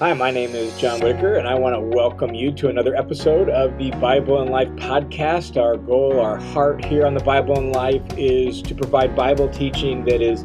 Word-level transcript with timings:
Hi, 0.00 0.12
my 0.12 0.30
name 0.30 0.54
is 0.54 0.78
John 0.78 1.00
Whitaker, 1.00 1.38
and 1.38 1.48
I 1.48 1.56
want 1.56 1.74
to 1.74 1.80
welcome 1.80 2.32
you 2.32 2.52
to 2.52 2.68
another 2.68 2.94
episode 2.94 3.48
of 3.48 3.76
the 3.78 3.90
Bible 4.00 4.40
and 4.40 4.48
Life 4.48 4.68
podcast. 4.76 5.60
Our 5.60 5.76
goal, 5.76 6.20
our 6.20 6.38
heart 6.38 6.84
here 6.84 7.04
on 7.04 7.14
the 7.14 7.24
Bible 7.24 7.58
and 7.58 7.72
Life 7.72 8.04
is 8.16 8.62
to 8.62 8.76
provide 8.76 9.16
Bible 9.16 9.48
teaching 9.48 10.04
that 10.04 10.22
is 10.22 10.44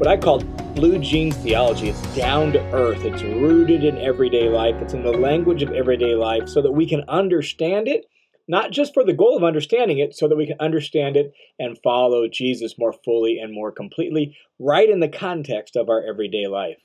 what 0.00 0.08
I 0.08 0.16
call 0.16 0.40
blue 0.74 0.98
jeans 0.98 1.36
theology. 1.36 1.90
It's 1.90 2.02
down 2.16 2.52
to 2.54 2.60
earth, 2.72 3.04
it's 3.04 3.22
rooted 3.22 3.84
in 3.84 3.98
everyday 3.98 4.48
life, 4.48 4.74
it's 4.82 4.94
in 4.94 5.04
the 5.04 5.12
language 5.12 5.62
of 5.62 5.70
everyday 5.70 6.16
life 6.16 6.48
so 6.48 6.60
that 6.60 6.72
we 6.72 6.84
can 6.84 7.04
understand 7.06 7.86
it, 7.86 8.06
not 8.48 8.72
just 8.72 8.94
for 8.94 9.04
the 9.04 9.12
goal 9.12 9.36
of 9.36 9.44
understanding 9.44 9.98
it, 9.98 10.16
so 10.16 10.26
that 10.26 10.36
we 10.36 10.48
can 10.48 10.58
understand 10.58 11.16
it 11.16 11.32
and 11.56 11.78
follow 11.84 12.26
Jesus 12.26 12.74
more 12.76 12.92
fully 13.04 13.38
and 13.38 13.54
more 13.54 13.70
completely, 13.70 14.36
right 14.58 14.90
in 14.90 14.98
the 14.98 15.08
context 15.08 15.76
of 15.76 15.88
our 15.88 16.02
everyday 16.04 16.48
life. 16.48 16.78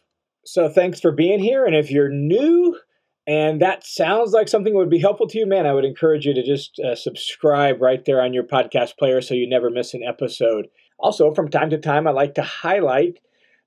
So 0.45 0.69
thanks 0.69 0.99
for 0.99 1.11
being 1.11 1.39
here. 1.39 1.65
And 1.65 1.75
if 1.75 1.89
you're 1.89 2.09
new 2.09 2.77
and 3.25 3.61
that 3.61 3.85
sounds 3.85 4.31
like 4.31 4.49
something 4.49 4.75
would 4.75 4.89
be 4.89 4.99
helpful 4.99 5.27
to 5.27 5.37
you, 5.37 5.45
man, 5.45 5.65
I 5.65 5.73
would 5.73 5.85
encourage 5.85 6.25
you 6.25 6.33
to 6.33 6.43
just 6.43 6.79
uh, 6.79 6.95
subscribe 6.95 7.81
right 7.81 8.03
there 8.03 8.21
on 8.21 8.33
your 8.33 8.43
podcast 8.43 8.97
player 8.97 9.21
so 9.21 9.33
you 9.33 9.47
never 9.47 9.69
miss 9.69 9.93
an 9.93 10.03
episode. 10.03 10.67
Also, 10.99 11.33
from 11.33 11.49
time 11.49 11.69
to 11.69 11.77
time, 11.77 12.07
I 12.07 12.11
like 12.11 12.35
to 12.35 12.43
highlight 12.43 13.19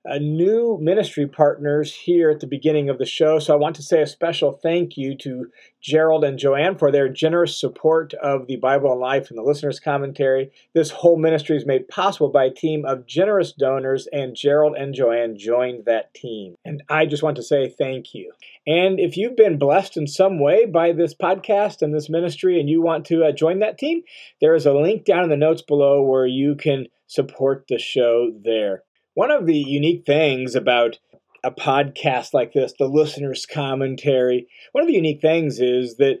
uh, 0.09 0.17
new 0.19 0.77
ministry 0.81 1.27
partners 1.27 1.93
here 1.93 2.29
at 2.29 2.39
the 2.39 2.47
beginning 2.47 2.89
of 2.89 2.97
the 2.97 3.05
show. 3.05 3.39
So 3.39 3.53
I 3.53 3.57
want 3.57 3.75
to 3.77 3.83
say 3.83 4.01
a 4.01 4.07
special 4.07 4.53
thank 4.53 4.97
you 4.97 5.17
to 5.17 5.47
Gerald 5.81 6.23
and 6.23 6.39
Joanne 6.39 6.77
for 6.77 6.91
their 6.91 7.09
generous 7.09 7.59
support 7.59 8.13
of 8.15 8.47
the 8.47 8.55
Bible 8.57 8.91
and 8.91 8.99
Life 8.99 9.29
and 9.29 9.37
the 9.37 9.43
listener's 9.43 9.79
commentary. 9.79 10.51
This 10.73 10.91
whole 10.91 11.17
ministry 11.17 11.57
is 11.57 11.65
made 11.65 11.87
possible 11.87 12.29
by 12.29 12.45
a 12.45 12.53
team 12.53 12.85
of 12.85 13.05
generous 13.05 13.51
donors, 13.51 14.07
and 14.11 14.35
Gerald 14.35 14.75
and 14.75 14.93
Joanne 14.93 15.37
joined 15.37 15.85
that 15.85 16.13
team. 16.13 16.55
And 16.65 16.83
I 16.89 17.05
just 17.05 17.23
want 17.23 17.35
to 17.37 17.43
say 17.43 17.69
thank 17.69 18.13
you. 18.13 18.31
And 18.65 18.99
if 18.99 19.17
you've 19.17 19.35
been 19.35 19.57
blessed 19.57 19.97
in 19.97 20.07
some 20.07 20.39
way 20.39 20.65
by 20.65 20.91
this 20.91 21.13
podcast 21.13 21.81
and 21.81 21.93
this 21.93 22.09
ministry 22.09 22.59
and 22.59 22.69
you 22.69 22.81
want 22.81 23.05
to 23.05 23.23
uh, 23.23 23.31
join 23.31 23.59
that 23.59 23.77
team, 23.77 24.01
there 24.41 24.55
is 24.55 24.65
a 24.65 24.73
link 24.73 25.05
down 25.05 25.23
in 25.23 25.29
the 25.29 25.37
notes 25.37 25.61
below 25.61 26.01
where 26.01 26.27
you 26.27 26.55
can 26.55 26.87
support 27.07 27.65
the 27.69 27.79
show 27.79 28.31
there. 28.43 28.83
One 29.17 29.31
of 29.31 29.47
the 29.47 29.57
unique 29.57 30.05
things 30.05 30.53
about 30.53 30.99
a 31.43 31.49
podcast 31.49 32.35
like 32.35 32.53
this, 32.53 32.75
the 32.77 32.85
listener's 32.85 33.47
commentary, 33.47 34.47
one 34.73 34.83
of 34.83 34.87
the 34.87 34.93
unique 34.93 35.21
things 35.21 35.59
is 35.59 35.97
that 35.97 36.17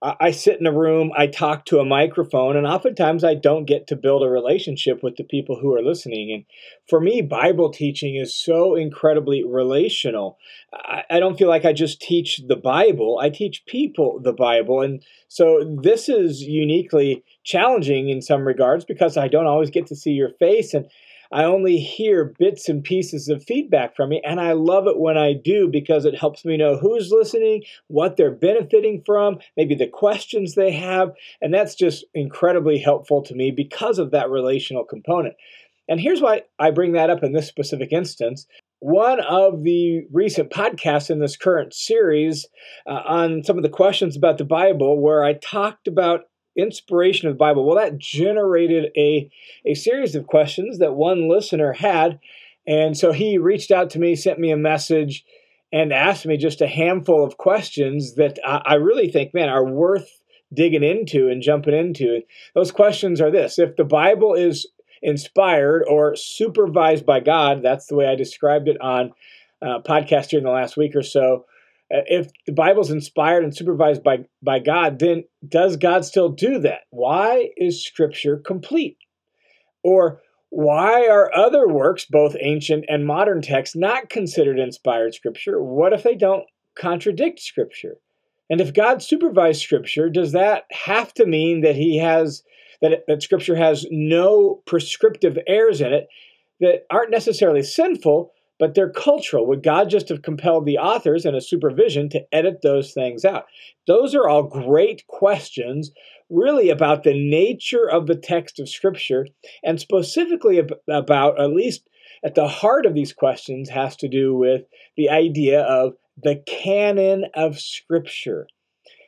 I 0.00 0.30
sit 0.30 0.58
in 0.58 0.66
a 0.66 0.72
room, 0.72 1.10
I 1.14 1.26
talk 1.26 1.66
to 1.66 1.80
a 1.80 1.84
microphone, 1.84 2.56
and 2.56 2.66
oftentimes 2.66 3.22
I 3.22 3.34
don't 3.34 3.66
get 3.66 3.86
to 3.88 3.96
build 3.96 4.22
a 4.22 4.30
relationship 4.30 5.02
with 5.02 5.16
the 5.16 5.24
people 5.24 5.58
who 5.60 5.74
are 5.74 5.82
listening. 5.82 6.32
And 6.32 6.44
for 6.88 7.02
me, 7.02 7.20
Bible 7.20 7.70
teaching 7.70 8.14
is 8.14 8.34
so 8.34 8.76
incredibly 8.76 9.44
relational. 9.44 10.38
I 10.72 11.18
don't 11.18 11.36
feel 11.36 11.48
like 11.48 11.66
I 11.66 11.74
just 11.74 12.00
teach 12.00 12.40
the 12.48 12.56
Bible, 12.56 13.18
I 13.20 13.28
teach 13.28 13.66
people 13.66 14.20
the 14.20 14.32
Bible. 14.32 14.80
And 14.80 15.04
so 15.26 15.76
this 15.82 16.08
is 16.08 16.40
uniquely 16.40 17.24
challenging 17.44 18.08
in 18.08 18.22
some 18.22 18.46
regards 18.46 18.86
because 18.86 19.18
I 19.18 19.28
don't 19.28 19.46
always 19.46 19.68
get 19.68 19.86
to 19.88 19.96
see 19.96 20.12
your 20.12 20.30
face. 20.38 20.72
And 20.72 20.86
I 21.30 21.44
only 21.44 21.78
hear 21.78 22.34
bits 22.38 22.68
and 22.68 22.82
pieces 22.82 23.28
of 23.28 23.44
feedback 23.44 23.94
from 23.94 24.12
you, 24.12 24.20
and 24.24 24.40
I 24.40 24.52
love 24.52 24.86
it 24.86 24.98
when 24.98 25.18
I 25.18 25.34
do 25.34 25.68
because 25.68 26.04
it 26.04 26.18
helps 26.18 26.44
me 26.44 26.56
know 26.56 26.76
who's 26.76 27.10
listening, 27.10 27.64
what 27.88 28.16
they're 28.16 28.30
benefiting 28.30 29.02
from, 29.04 29.38
maybe 29.56 29.74
the 29.74 29.88
questions 29.88 30.54
they 30.54 30.72
have, 30.72 31.12
and 31.40 31.52
that's 31.52 31.74
just 31.74 32.04
incredibly 32.14 32.78
helpful 32.78 33.22
to 33.22 33.34
me 33.34 33.50
because 33.50 33.98
of 33.98 34.10
that 34.12 34.30
relational 34.30 34.84
component. 34.84 35.34
And 35.88 36.00
here's 36.00 36.20
why 36.20 36.42
I 36.58 36.70
bring 36.70 36.92
that 36.92 37.10
up 37.10 37.22
in 37.22 37.32
this 37.32 37.48
specific 37.48 37.92
instance. 37.92 38.46
One 38.80 39.20
of 39.20 39.64
the 39.64 40.06
recent 40.12 40.50
podcasts 40.50 41.10
in 41.10 41.18
this 41.18 41.36
current 41.36 41.74
series 41.74 42.46
uh, 42.86 43.02
on 43.06 43.42
some 43.42 43.56
of 43.56 43.62
the 43.62 43.68
questions 43.68 44.16
about 44.16 44.38
the 44.38 44.44
Bible, 44.44 45.00
where 45.00 45.24
I 45.24 45.32
talked 45.32 45.88
about 45.88 46.24
inspiration 46.58 47.28
of 47.28 47.34
the 47.34 47.38
Bible? 47.38 47.64
Well, 47.64 47.76
that 47.76 47.98
generated 47.98 48.90
a, 48.96 49.30
a 49.64 49.74
series 49.74 50.14
of 50.14 50.26
questions 50.26 50.78
that 50.78 50.94
one 50.94 51.28
listener 51.28 51.72
had. 51.72 52.18
And 52.66 52.98
so 52.98 53.12
he 53.12 53.38
reached 53.38 53.70
out 53.70 53.90
to 53.90 53.98
me, 53.98 54.14
sent 54.14 54.38
me 54.38 54.50
a 54.50 54.56
message, 54.56 55.24
and 55.72 55.92
asked 55.92 56.26
me 56.26 56.36
just 56.36 56.60
a 56.60 56.66
handful 56.66 57.24
of 57.24 57.38
questions 57.38 58.14
that 58.16 58.38
I, 58.44 58.62
I 58.64 58.74
really 58.74 59.10
think, 59.10 59.32
man, 59.32 59.48
are 59.48 59.64
worth 59.64 60.20
digging 60.52 60.82
into 60.82 61.28
and 61.28 61.42
jumping 61.42 61.74
into. 61.74 62.22
Those 62.54 62.72
questions 62.72 63.20
are 63.20 63.30
this 63.30 63.58
if 63.58 63.76
the 63.76 63.84
Bible 63.84 64.34
is 64.34 64.66
inspired 65.02 65.84
or 65.88 66.16
supervised 66.16 67.06
by 67.06 67.20
God, 67.20 67.62
that's 67.62 67.86
the 67.86 67.94
way 67.94 68.06
I 68.06 68.14
described 68.14 68.68
it 68.68 68.80
on 68.80 69.12
uh, 69.62 69.80
podcast 69.86 70.30
here 70.30 70.38
in 70.38 70.44
the 70.44 70.50
last 70.50 70.76
week 70.76 70.96
or 70.96 71.02
so. 71.02 71.46
Uh, 71.92 72.04
if 72.06 72.30
the 72.46 72.52
Bible's 72.52 72.90
inspired 72.90 73.44
and 73.44 73.56
supervised 73.56 74.02
by, 74.02 74.26
by 74.42 74.58
God, 74.58 74.98
then 74.98 75.24
does 75.46 75.76
God 75.76 76.04
still 76.04 76.28
do 76.28 76.58
that? 76.60 76.80
Why 76.90 77.50
is 77.56 77.84
Scripture 77.84 78.36
complete? 78.36 78.98
Or 79.82 80.20
why 80.50 81.06
are 81.08 81.34
other 81.34 81.68
works, 81.68 82.04
both 82.04 82.36
ancient 82.40 82.84
and 82.88 83.06
modern 83.06 83.42
texts, 83.42 83.76
not 83.76 84.10
considered 84.10 84.58
inspired 84.58 85.14
Scripture? 85.14 85.62
What 85.62 85.92
if 85.92 86.02
they 86.02 86.14
don't 86.14 86.44
contradict 86.78 87.40
Scripture? 87.40 87.96
And 88.50 88.60
if 88.60 88.72
God 88.72 89.02
supervised 89.02 89.62
Scripture, 89.62 90.08
does 90.08 90.32
that 90.32 90.64
have 90.70 91.12
to 91.14 91.26
mean 91.26 91.60
that 91.62 91.76
He 91.76 91.98
has 91.98 92.42
that, 92.80 93.04
that 93.08 93.22
Scripture 93.22 93.56
has 93.56 93.86
no 93.90 94.62
prescriptive 94.66 95.38
errors 95.46 95.80
in 95.80 95.92
it 95.92 96.08
that 96.60 96.86
aren't 96.90 97.10
necessarily 97.10 97.62
sinful, 97.62 98.32
but 98.58 98.74
they're 98.74 98.90
cultural. 98.90 99.46
Would 99.46 99.62
God 99.62 99.88
just 99.88 100.08
have 100.08 100.22
compelled 100.22 100.66
the 100.66 100.78
authors 100.78 101.24
and 101.24 101.36
a 101.36 101.40
supervision 101.40 102.08
to 102.10 102.26
edit 102.32 102.62
those 102.62 102.92
things 102.92 103.24
out? 103.24 103.46
Those 103.86 104.14
are 104.14 104.28
all 104.28 104.42
great 104.42 105.06
questions, 105.06 105.92
really 106.28 106.68
about 106.70 107.04
the 107.04 107.14
nature 107.14 107.88
of 107.88 108.06
the 108.06 108.16
text 108.16 108.58
of 108.58 108.68
Scripture, 108.68 109.26
and 109.62 109.80
specifically 109.80 110.60
about, 110.88 111.40
at 111.40 111.50
least 111.50 111.88
at 112.24 112.34
the 112.34 112.48
heart 112.48 112.84
of 112.84 112.94
these 112.94 113.12
questions, 113.12 113.70
has 113.70 113.96
to 113.96 114.08
do 114.08 114.34
with 114.34 114.62
the 114.96 115.08
idea 115.08 115.62
of 115.62 115.94
the 116.20 116.42
canon 116.46 117.26
of 117.34 117.60
Scripture. 117.60 118.48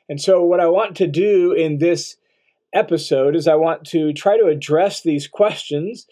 And 0.09 0.21
so, 0.21 0.43
what 0.45 0.61
I 0.61 0.69
want 0.69 0.97
to 0.99 1.07
do 1.07 1.53
in 1.53 1.79
this 1.79 2.17
episode 2.73 3.35
is 3.35 3.49
I 3.49 3.57
want 3.57 3.85
to 3.87 4.13
try 4.13 4.39
to 4.39 4.47
address 4.47 5.03
these 5.03 5.27
questions 5.27 6.07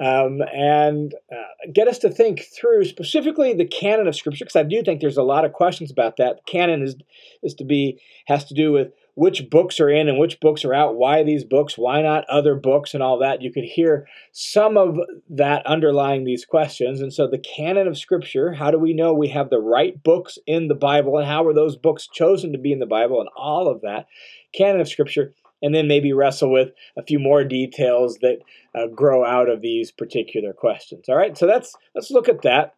um, 0.00 0.40
and 0.52 1.14
uh, 1.30 1.70
get 1.72 1.86
us 1.86 1.98
to 1.98 2.10
think 2.10 2.46
through 2.56 2.84
specifically 2.84 3.54
the 3.54 3.64
canon 3.64 4.08
of 4.08 4.16
Scripture, 4.16 4.44
because 4.44 4.56
I 4.56 4.64
do 4.64 4.82
think 4.82 5.00
there's 5.00 5.16
a 5.16 5.22
lot 5.22 5.44
of 5.44 5.52
questions 5.52 5.90
about 5.90 6.16
that. 6.16 6.46
Canon 6.46 6.82
is 6.82 6.96
is 7.42 7.54
to 7.54 7.64
be 7.64 8.00
has 8.26 8.44
to 8.46 8.54
do 8.54 8.72
with 8.72 8.92
which 9.14 9.48
books 9.48 9.78
are 9.78 9.88
in 9.88 10.08
and 10.08 10.18
which 10.18 10.40
books 10.40 10.64
are 10.64 10.74
out, 10.74 10.96
why 10.96 11.22
these 11.22 11.44
books, 11.44 11.78
why 11.78 12.02
not 12.02 12.24
other 12.28 12.56
books, 12.56 12.94
and 12.94 13.02
all 13.02 13.18
that. 13.18 13.42
You 13.42 13.52
could 13.52 13.62
hear 13.62 14.08
some 14.32 14.76
of 14.76 14.98
that 15.30 15.64
underlying 15.66 16.24
these 16.24 16.44
questions. 16.44 17.00
And 17.00 17.12
so, 17.12 17.28
the 17.28 17.38
canon 17.38 17.86
of 17.86 17.96
Scripture 17.96 18.52
how 18.54 18.72
do 18.72 18.78
we 18.78 18.94
know 18.94 19.14
we 19.14 19.28
have 19.28 19.50
the 19.50 19.60
right 19.60 20.02
books 20.02 20.38
in 20.46 20.66
the 20.66 20.74
Bible, 20.74 21.18
and 21.18 21.28
how 21.28 21.46
are 21.46 21.54
those 21.54 21.76
books 21.76 22.08
chosen 22.12 22.50
to 22.52 22.58
be 22.58 22.72
in 22.72 22.80
the 22.80 22.86
Bible, 22.86 23.20
and 23.20 23.30
all 23.36 23.68
of 23.68 23.82
that. 23.82 24.06
Canon 24.52 24.80
of 24.80 24.88
Scripture 24.88 25.34
and 25.62 25.74
then 25.74 25.88
maybe 25.88 26.12
wrestle 26.12 26.52
with 26.52 26.72
a 26.96 27.02
few 27.02 27.18
more 27.18 27.44
details 27.44 28.18
that 28.20 28.38
uh, 28.74 28.86
grow 28.88 29.24
out 29.24 29.48
of 29.48 29.62
these 29.62 29.90
particular 29.90 30.52
questions. 30.52 31.08
All 31.08 31.16
right, 31.16 31.36
so 31.36 31.46
that's 31.46 31.74
let's 31.94 32.10
look 32.10 32.28
at 32.28 32.42
that. 32.42 32.74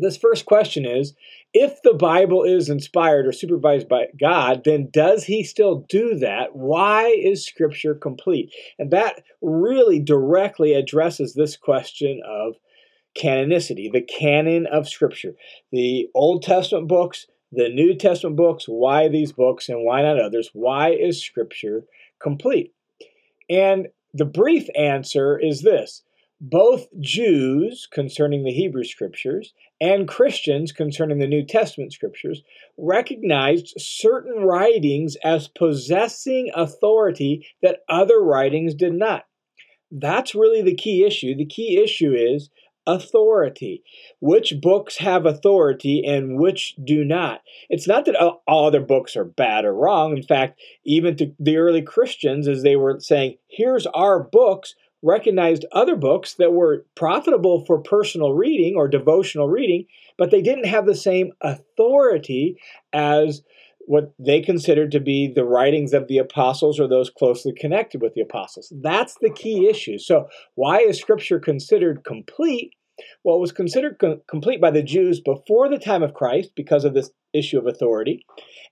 This 0.00 0.16
first 0.16 0.46
question 0.46 0.86
is 0.86 1.14
if 1.52 1.82
the 1.82 1.94
Bible 1.94 2.44
is 2.44 2.68
inspired 2.68 3.26
or 3.26 3.32
supervised 3.32 3.88
by 3.88 4.06
God, 4.18 4.62
then 4.64 4.90
does 4.92 5.24
he 5.24 5.42
still 5.42 5.86
do 5.88 6.14
that? 6.16 6.54
Why 6.54 7.08
is 7.08 7.44
Scripture 7.44 7.94
complete? 7.94 8.52
And 8.78 8.90
that 8.92 9.22
really 9.42 9.98
directly 9.98 10.74
addresses 10.74 11.34
this 11.34 11.56
question 11.56 12.20
of 12.24 12.54
canonicity, 13.18 13.90
the 13.90 14.02
canon 14.02 14.66
of 14.66 14.88
Scripture. 14.88 15.34
The 15.72 16.08
Old 16.14 16.42
Testament 16.42 16.86
books, 16.86 17.26
the 17.50 17.68
New 17.68 17.94
Testament 17.94 18.36
books, 18.36 18.66
why 18.66 19.08
these 19.08 19.32
books 19.32 19.68
and 19.68 19.84
why 19.84 20.02
not 20.02 20.20
others? 20.20 20.50
Why 20.52 20.90
is 20.90 21.24
Scripture 21.24 21.84
complete? 22.20 22.72
And 23.48 23.88
the 24.14 24.24
brief 24.24 24.68
answer 24.76 25.38
is 25.38 25.62
this 25.62 26.02
both 26.40 26.86
Jews 27.00 27.88
concerning 27.90 28.44
the 28.44 28.52
Hebrew 28.52 28.84
scriptures 28.84 29.54
and 29.80 30.06
Christians 30.06 30.70
concerning 30.70 31.18
the 31.18 31.26
New 31.26 31.44
Testament 31.44 31.92
scriptures 31.92 32.42
recognized 32.76 33.74
certain 33.76 34.44
writings 34.44 35.16
as 35.24 35.48
possessing 35.48 36.50
authority 36.54 37.46
that 37.62 37.80
other 37.88 38.20
writings 38.20 38.74
did 38.74 38.92
not. 38.92 39.24
That's 39.90 40.34
really 40.34 40.62
the 40.62 40.76
key 40.76 41.04
issue. 41.04 41.34
The 41.34 41.46
key 41.46 41.82
issue 41.82 42.12
is 42.12 42.50
authority. 42.88 43.84
Which 44.20 44.54
books 44.60 44.96
have 44.96 45.26
authority 45.26 46.02
and 46.04 46.38
which 46.38 46.74
do 46.82 47.04
not? 47.04 47.42
It's 47.68 47.86
not 47.86 48.06
that 48.06 48.16
all 48.16 48.66
other 48.66 48.80
books 48.80 49.14
are 49.14 49.24
bad 49.24 49.64
or 49.64 49.74
wrong. 49.74 50.16
In 50.16 50.22
fact, 50.22 50.58
even 50.84 51.16
to 51.18 51.32
the 51.38 51.58
early 51.58 51.82
Christians, 51.82 52.48
as 52.48 52.62
they 52.62 52.74
were 52.74 52.98
saying, 52.98 53.36
here's 53.48 53.86
our 53.86 54.20
books, 54.20 54.74
recognized 55.02 55.64
other 55.70 55.94
books 55.94 56.34
that 56.34 56.52
were 56.52 56.84
profitable 56.96 57.64
for 57.66 57.78
personal 57.78 58.32
reading 58.32 58.74
or 58.74 58.88
devotional 58.88 59.48
reading, 59.48 59.84
but 60.16 60.30
they 60.30 60.42
didn't 60.42 60.66
have 60.66 60.86
the 60.86 60.96
same 60.96 61.32
authority 61.40 62.58
as 62.92 63.42
what 63.88 64.12
they 64.18 64.42
considered 64.42 64.92
to 64.92 65.00
be 65.00 65.26
the 65.26 65.46
writings 65.46 65.94
of 65.94 66.08
the 66.08 66.18
apostles 66.18 66.78
or 66.78 66.86
those 66.86 67.08
closely 67.08 67.54
connected 67.54 68.02
with 68.02 68.12
the 68.12 68.20
apostles. 68.20 68.70
That's 68.82 69.16
the 69.22 69.30
key 69.30 69.66
issue. 69.66 69.96
So, 69.96 70.28
why 70.56 70.80
is 70.80 71.00
Scripture 71.00 71.40
considered 71.40 72.04
complete? 72.04 72.74
Well, 73.24 73.36
it 73.36 73.40
was 73.40 73.52
considered 73.52 73.98
com- 73.98 74.22
complete 74.28 74.60
by 74.60 74.70
the 74.70 74.82
Jews 74.82 75.20
before 75.20 75.68
the 75.68 75.78
time 75.78 76.02
of 76.02 76.14
Christ 76.14 76.52
because 76.54 76.84
of 76.84 76.94
this 76.94 77.10
issue 77.32 77.58
of 77.58 77.66
authority, 77.66 78.24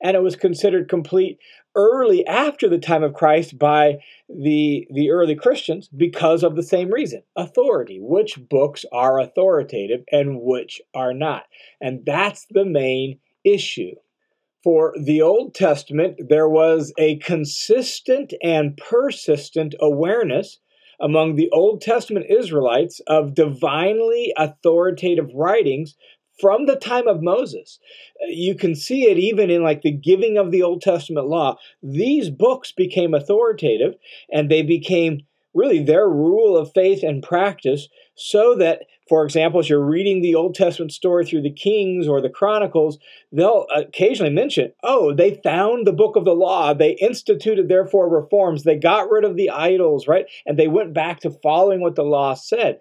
and 0.03 0.17
it 0.17 0.23
was 0.23 0.37
considered 0.37 0.89
complete 0.89 1.39
early 1.75 2.27
after 2.27 2.69
the 2.69 2.79
time 2.79 3.03
of 3.03 3.15
Christ 3.15 3.59
by 3.59 3.99
the 4.29 4.87
the 4.91 5.11
early 5.11 5.35
Christians 5.35 5.89
because 5.89 6.43
of 6.43 6.57
the 6.57 6.63
same 6.63 6.91
reason 6.91 7.23
authority 7.37 7.99
which 8.01 8.39
books 8.49 8.85
are 8.93 9.21
authoritative 9.21 10.05
and 10.11 10.41
which 10.41 10.81
are 10.95 11.13
not. 11.13 11.45
And 11.81 12.05
that's 12.05 12.47
the 12.51 12.65
main 12.65 13.19
issue. 13.45 13.95
For 14.65 14.95
the 15.01 15.23
Old 15.23 15.55
Testament, 15.55 16.17
there 16.29 16.49
was 16.49 16.93
a 16.99 17.19
consistent 17.19 18.35
and 18.43 18.77
persistent 18.77 19.77
awareness 19.81 20.59
among 21.01 21.37
the 21.37 21.51
Old 21.51 21.81
Testament 21.81 22.27
Israelites 22.29 23.01
of 23.07 23.35
divinely 23.35 24.33
authoritative 24.37 25.31
writings 25.35 25.95
from 26.41 26.67
the 26.67 26.77
time 26.77 27.09
of 27.09 27.23
Moses. 27.23 27.79
You 28.29 28.55
can 28.55 28.75
see 28.75 29.05
it 29.05 29.19
even 29.19 29.51
in 29.51 29.63
like 29.63 29.83
the 29.83 29.93
giving 29.93 30.37
of 30.37 30.51
the 30.51 30.63
Old 30.63 30.83
Testament 30.83 31.29
law. 31.29 31.57
These 31.83 32.31
books 32.31 32.73
became 32.73 33.15
authoritative 33.15 33.95
and 34.31 34.51
they 34.51 34.63
became 34.63 35.23
really 35.57 35.83
their 35.83 36.09
rule 36.09 36.57
of 36.57 36.73
faith 36.73 37.03
and 37.03 37.23
practice 37.23 37.89
so 38.15 38.55
that 38.55 38.83
for 39.09 39.25
example 39.25 39.61
as 39.61 39.69
you're 39.69 39.85
reading 39.85 40.21
the 40.21 40.35
old 40.35 40.55
testament 40.55 40.93
story 40.93 41.25
through 41.25 41.43
the 41.43 41.53
kings 41.53 42.07
or 42.07 42.21
the 42.21 42.31
chronicles 42.31 42.99
they'll 43.33 43.67
occasionally 43.75 44.33
mention 44.33 44.73
oh 44.83 45.15
they 45.15 45.41
found 45.43 45.87
the 45.87 45.93
book 45.93 46.17
of 46.17 46.25
the 46.25 46.35
law. 46.35 46.75
They 46.75 46.93
instituted 46.93 47.69
therefore 47.69 48.09
reforms. 48.09 48.63
They 48.63 48.77
got 48.77 49.11
rid 49.11 49.25
of 49.25 49.37
the 49.37 49.51
idols 49.51 50.07
right? 50.07 50.27
And 50.45 50.59
they 50.59 50.69
went 50.69 50.93
back 50.93 51.21
to 51.21 51.31
following 51.31 51.81
what 51.81 51.95
the 51.95 52.03
law 52.03 52.35
said. 52.35 52.81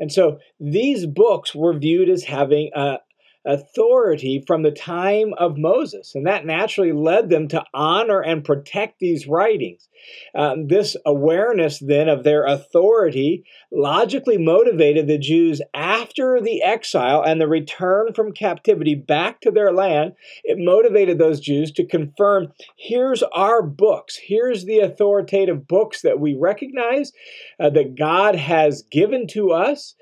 And 0.00 0.10
so 0.10 0.38
these 0.58 1.06
books 1.06 1.54
were 1.54 1.78
viewed 1.78 2.08
as 2.08 2.24
having 2.24 2.70
a, 2.74 2.98
authority 3.46 4.42
from 4.46 4.62
the 4.62 4.72
time 4.72 5.32
of 5.38 5.56
Moses, 5.56 6.14
and 6.14 6.26
that 6.26 6.44
naturally 6.44 6.92
led 6.92 7.30
them 7.30 7.48
to 7.48 7.64
honor 7.72 8.20
and 8.20 8.44
protect 8.44 8.98
these 8.98 9.26
writings. 9.26 9.88
Um, 10.34 10.68
this 10.68 10.96
awareness 11.06 11.78
then 11.78 12.08
of 12.08 12.24
their 12.24 12.44
authority 12.44 13.44
logically 13.72 14.38
motivated 14.38 15.06
the 15.06 15.18
Jews 15.18 15.60
after 15.74 16.40
the 16.40 16.62
exile 16.62 17.22
and 17.22 17.40
the 17.40 17.48
return 17.48 18.12
from 18.14 18.32
captivity 18.32 18.94
back 18.94 19.40
to 19.40 19.50
their 19.50 19.72
land. 19.72 20.12
It 20.44 20.58
motivated 20.58 21.18
those 21.18 21.40
Jews 21.40 21.72
to 21.72 21.86
confirm 21.86 22.52
here's 22.76 23.22
our 23.22 23.62
books, 23.62 24.16
here's 24.16 24.64
the 24.64 24.80
authoritative 24.80 25.66
books 25.66 26.02
that 26.02 26.20
we 26.20 26.36
recognize 26.38 27.12
uh, 27.58 27.70
that 27.70 27.96
God 27.96 28.34
has 28.36 28.82
given 28.90 29.26
to 29.28 29.52
us. 29.52 29.94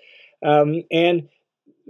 Um, 0.44 0.82
and 0.90 1.28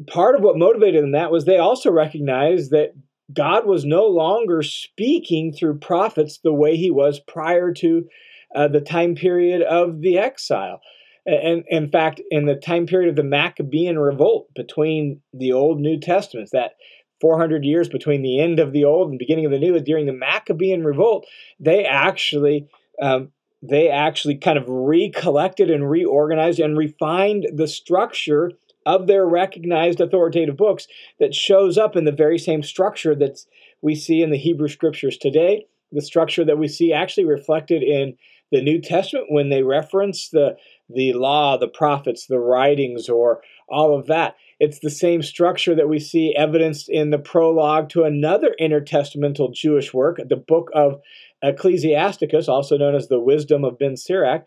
part 0.06 0.34
of 0.34 0.42
what 0.42 0.58
motivated 0.58 1.02
them 1.02 1.12
that 1.12 1.30
was 1.30 1.44
they 1.44 1.58
also 1.58 1.90
recognized 1.90 2.70
that 2.70 2.94
God 3.32 3.66
was 3.66 3.84
no 3.84 4.06
longer 4.06 4.62
speaking 4.62 5.52
through 5.52 5.78
prophets 5.78 6.38
the 6.38 6.52
way 6.52 6.76
he 6.76 6.90
was 6.90 7.20
prior 7.20 7.72
to 7.74 8.06
uh, 8.54 8.68
the 8.68 8.80
time 8.80 9.14
period 9.14 9.62
of 9.62 10.00
the 10.00 10.18
exile. 10.18 10.80
And 11.26 11.64
in 11.68 11.88
fact, 11.88 12.20
in 12.30 12.44
the 12.44 12.54
time 12.54 12.86
period 12.86 13.08
of 13.08 13.16
the 13.16 13.22
Maccabean 13.22 13.98
revolt 13.98 14.48
between 14.54 15.22
the 15.32 15.52
Old 15.52 15.80
New 15.80 15.98
Testaments, 15.98 16.50
that 16.52 16.72
400 17.20 17.64
years 17.64 17.88
between 17.88 18.20
the 18.20 18.40
end 18.40 18.60
of 18.60 18.72
the 18.72 18.84
Old 18.84 19.08
and 19.08 19.18
beginning 19.18 19.46
of 19.46 19.50
the 19.50 19.58
New, 19.58 19.80
during 19.80 20.04
the 20.04 20.12
Maccabean 20.12 20.84
revolt, 20.84 21.26
they 21.58 21.84
actually 21.86 22.68
um, 23.00 23.32
they 23.62 23.88
actually 23.88 24.36
kind 24.36 24.58
of 24.58 24.68
recollected 24.68 25.70
and 25.70 25.88
reorganized 25.88 26.60
and 26.60 26.76
refined 26.76 27.46
the 27.54 27.66
structure 27.66 28.52
of 28.86 29.06
their 29.06 29.26
recognized 29.26 30.00
authoritative 30.00 30.56
books 30.56 30.86
that 31.18 31.34
shows 31.34 31.78
up 31.78 31.96
in 31.96 32.04
the 32.04 32.12
very 32.12 32.38
same 32.38 32.62
structure 32.62 33.14
that 33.14 33.38
we 33.82 33.94
see 33.94 34.22
in 34.22 34.30
the 34.30 34.38
Hebrew 34.38 34.68
scriptures 34.68 35.16
today, 35.16 35.66
the 35.92 36.02
structure 36.02 36.44
that 36.44 36.58
we 36.58 36.68
see 36.68 36.92
actually 36.92 37.24
reflected 37.24 37.82
in 37.82 38.16
the 38.50 38.62
New 38.62 38.80
Testament 38.80 39.26
when 39.28 39.48
they 39.48 39.62
reference 39.62 40.28
the 40.28 40.56
the 40.90 41.14
law, 41.14 41.56
the 41.56 41.68
prophets, 41.68 42.26
the 42.26 42.38
writings, 42.38 43.08
or 43.08 43.40
all 43.68 43.98
of 43.98 44.06
that. 44.06 44.36
It's 44.60 44.80
the 44.80 44.90
same 44.90 45.22
structure 45.22 45.74
that 45.74 45.88
we 45.88 45.98
see 45.98 46.34
evidenced 46.36 46.88
in 46.88 47.10
the 47.10 47.18
prologue 47.18 47.88
to 47.90 48.04
another 48.04 48.54
intertestamental 48.60 49.52
Jewish 49.54 49.94
work, 49.94 50.20
the 50.28 50.36
book 50.36 50.70
of 50.74 51.00
Ecclesiasticus, 51.42 52.48
also 52.48 52.76
known 52.76 52.94
as 52.94 53.08
the 53.08 53.20
Wisdom 53.20 53.64
of 53.64 53.78
Ben 53.78 53.96
Sirach. 53.96 54.44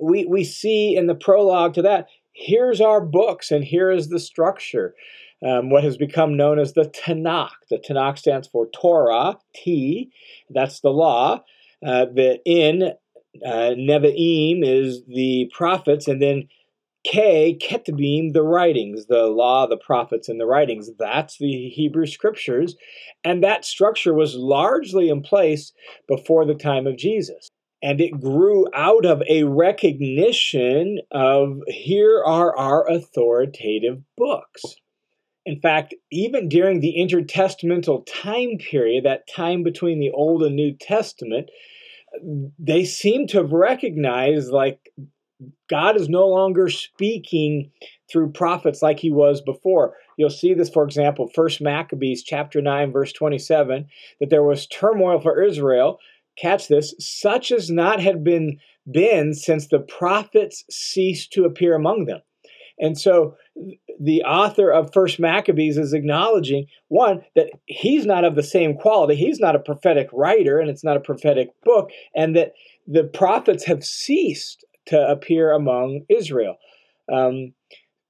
We, 0.00 0.24
we 0.26 0.44
see 0.44 0.96
in 0.96 1.06
the 1.06 1.14
prologue 1.14 1.74
to 1.74 1.82
that 1.82 2.06
here's 2.32 2.80
our 2.80 3.00
books 3.00 3.50
and 3.50 3.64
here 3.64 3.90
is 3.90 4.08
the 4.08 4.20
structure. 4.20 4.94
Um, 5.46 5.70
what 5.70 5.84
has 5.84 5.96
become 5.96 6.36
known 6.36 6.58
as 6.58 6.74
the 6.74 6.84
Tanakh. 6.84 7.50
The 7.70 7.78
Tanakh 7.78 8.18
stands 8.18 8.46
for 8.46 8.68
Torah, 8.74 9.38
T, 9.54 10.10
that's 10.50 10.80
the 10.80 10.90
law. 10.90 11.42
Uh, 11.84 12.06
the 12.06 12.38
in, 12.44 12.92
uh, 13.46 13.74
Nevi'im 13.74 14.60
is 14.62 15.02
the 15.06 15.50
prophets, 15.54 16.08
and 16.08 16.20
then 16.20 16.48
K, 17.04 17.56
Ketubim, 17.58 18.34
the 18.34 18.42
writings, 18.42 19.06
the 19.06 19.28
law, 19.28 19.66
the 19.66 19.78
prophets, 19.78 20.28
and 20.28 20.38
the 20.38 20.44
writings. 20.44 20.90
That's 20.98 21.38
the 21.38 21.70
Hebrew 21.70 22.06
scriptures. 22.06 22.76
And 23.24 23.42
that 23.42 23.64
structure 23.64 24.12
was 24.12 24.34
largely 24.34 25.08
in 25.08 25.22
place 25.22 25.72
before 26.06 26.44
the 26.44 26.54
time 26.54 26.86
of 26.86 26.98
Jesus 26.98 27.48
and 27.82 28.00
it 28.00 28.20
grew 28.20 28.66
out 28.74 29.04
of 29.04 29.22
a 29.28 29.44
recognition 29.44 30.98
of 31.10 31.60
here 31.66 32.22
are 32.24 32.56
our 32.56 32.88
authoritative 32.88 34.02
books. 34.16 34.62
In 35.46 35.60
fact, 35.60 35.94
even 36.12 36.48
during 36.48 36.80
the 36.80 36.96
intertestamental 36.98 38.06
time 38.06 38.58
period, 38.58 39.04
that 39.04 39.26
time 39.26 39.62
between 39.62 39.98
the 39.98 40.10
Old 40.10 40.42
and 40.42 40.54
New 40.54 40.72
Testament, 40.78 41.50
they 42.58 42.84
seem 42.84 43.26
to 43.28 43.38
have 43.38 43.52
recognized 43.52 44.50
like 44.50 44.92
God 45.70 45.96
is 45.96 46.08
no 46.08 46.26
longer 46.26 46.68
speaking 46.68 47.70
through 48.10 48.32
prophets 48.32 48.82
like 48.82 48.98
he 49.00 49.10
was 49.10 49.40
before. 49.40 49.94
You'll 50.18 50.28
see 50.28 50.52
this, 50.52 50.68
for 50.68 50.84
example, 50.84 51.30
First 51.34 51.62
Maccabees 51.62 52.22
chapter 52.22 52.60
9, 52.60 52.92
verse 52.92 53.12
27, 53.12 53.86
that 54.20 54.28
there 54.28 54.42
was 54.42 54.66
turmoil 54.66 55.20
for 55.20 55.42
Israel 55.42 55.98
catch 56.40 56.68
this, 56.68 56.94
such 56.98 57.52
as 57.52 57.70
not 57.70 58.00
had 58.00 58.24
been 58.24 58.58
been 58.90 59.34
since 59.34 59.66
the 59.68 59.78
prophets 59.78 60.64
ceased 60.70 61.32
to 61.32 61.44
appear 61.44 61.74
among 61.74 62.06
them. 62.06 62.20
And 62.78 62.98
so 62.98 63.36
the 64.00 64.22
author 64.22 64.70
of 64.70 64.92
First 64.92 65.20
Maccabees 65.20 65.76
is 65.76 65.92
acknowledging 65.92 66.66
one 66.88 67.22
that 67.36 67.50
he's 67.66 68.06
not 68.06 68.24
of 68.24 68.34
the 68.34 68.42
same 68.42 68.74
quality, 68.74 69.14
he's 69.14 69.38
not 69.38 69.54
a 69.54 69.60
prophetic 69.60 70.08
writer 70.12 70.58
and 70.58 70.70
it's 70.70 70.82
not 70.82 70.96
a 70.96 71.00
prophetic 71.00 71.50
book 71.62 71.90
and 72.16 72.34
that 72.34 72.52
the 72.86 73.04
prophets 73.04 73.64
have 73.64 73.84
ceased 73.84 74.64
to 74.86 74.98
appear 75.08 75.52
among 75.52 76.06
Israel. 76.08 76.56
Um, 77.12 77.52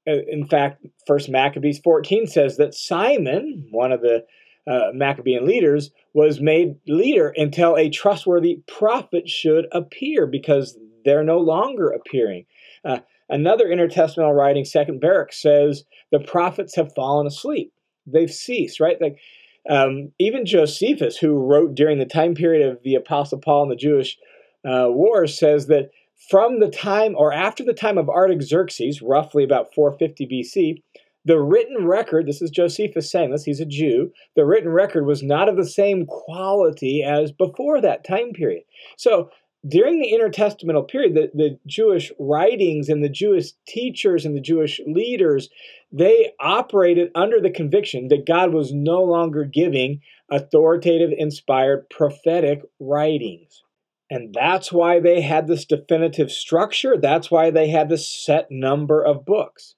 in 0.06 0.46
fact, 0.46 0.86
First 1.06 1.28
Maccabees 1.28 1.80
14 1.80 2.26
says 2.26 2.56
that 2.56 2.74
Simon, 2.74 3.66
one 3.70 3.92
of 3.92 4.00
the 4.00 4.24
uh, 4.70 4.90
Maccabean 4.94 5.46
leaders, 5.46 5.90
was 6.14 6.40
made 6.40 6.76
leader 6.86 7.32
until 7.36 7.76
a 7.76 7.90
trustworthy 7.90 8.60
prophet 8.66 9.28
should 9.28 9.66
appear 9.72 10.26
because 10.26 10.78
they're 11.04 11.24
no 11.24 11.38
longer 11.38 11.90
appearing. 11.90 12.46
Uh, 12.84 12.98
another 13.28 13.66
intertestamental 13.66 14.36
writing, 14.36 14.64
Second 14.64 15.00
Baruch, 15.00 15.32
says 15.32 15.84
the 16.12 16.20
prophets 16.20 16.76
have 16.76 16.94
fallen 16.94 17.26
asleep. 17.26 17.72
They've 18.06 18.30
ceased, 18.30 18.80
right? 18.80 19.00
Like 19.00 19.18
um, 19.68 20.12
even 20.18 20.46
Josephus, 20.46 21.16
who 21.16 21.32
wrote 21.32 21.74
during 21.74 21.98
the 21.98 22.06
time 22.06 22.34
period 22.34 22.66
of 22.66 22.82
the 22.82 22.94
Apostle 22.94 23.38
Paul 23.38 23.64
and 23.64 23.72
the 23.72 23.76
Jewish 23.76 24.18
uh, 24.64 24.86
wars, 24.88 25.38
says 25.38 25.66
that 25.66 25.90
from 26.30 26.60
the 26.60 26.70
time 26.70 27.14
or 27.16 27.32
after 27.32 27.64
the 27.64 27.72
time 27.72 27.98
of 27.98 28.08
Artaxerxes, 28.08 29.02
roughly 29.02 29.44
about 29.44 29.74
450 29.74 30.26
BC, 30.26 30.82
the 31.24 31.40
written 31.40 31.86
record, 31.86 32.26
this 32.26 32.40
is 32.40 32.50
Josephus 32.50 33.10
saying 33.10 33.30
this, 33.30 33.44
he's 33.44 33.60
a 33.60 33.66
Jew, 33.66 34.10
the 34.36 34.46
written 34.46 34.70
record 34.70 35.06
was 35.06 35.22
not 35.22 35.48
of 35.48 35.56
the 35.56 35.66
same 35.66 36.06
quality 36.06 37.02
as 37.02 37.32
before 37.32 37.80
that 37.80 38.04
time 38.04 38.32
period. 38.32 38.64
So 38.96 39.30
during 39.68 40.00
the 40.00 40.12
intertestamental 40.12 40.88
period, 40.88 41.14
the, 41.14 41.30
the 41.34 41.58
Jewish 41.66 42.10
writings 42.18 42.88
and 42.88 43.04
the 43.04 43.10
Jewish 43.10 43.52
teachers 43.68 44.24
and 44.24 44.34
the 44.34 44.40
Jewish 44.40 44.80
leaders, 44.86 45.50
they 45.92 46.32
operated 46.40 47.10
under 47.14 47.40
the 47.40 47.50
conviction 47.50 48.08
that 48.08 48.26
God 48.26 48.54
was 48.54 48.72
no 48.72 49.02
longer 49.02 49.44
giving 49.44 50.00
authoritative, 50.30 51.10
inspired, 51.16 51.90
prophetic 51.90 52.62
writings. 52.78 53.62
And 54.08 54.34
that's 54.34 54.72
why 54.72 54.98
they 54.98 55.20
had 55.20 55.46
this 55.46 55.66
definitive 55.66 56.32
structure. 56.32 56.96
That's 56.96 57.30
why 57.30 57.50
they 57.50 57.68
had 57.68 57.88
this 57.88 58.08
set 58.08 58.50
number 58.50 59.04
of 59.04 59.26
books. 59.26 59.74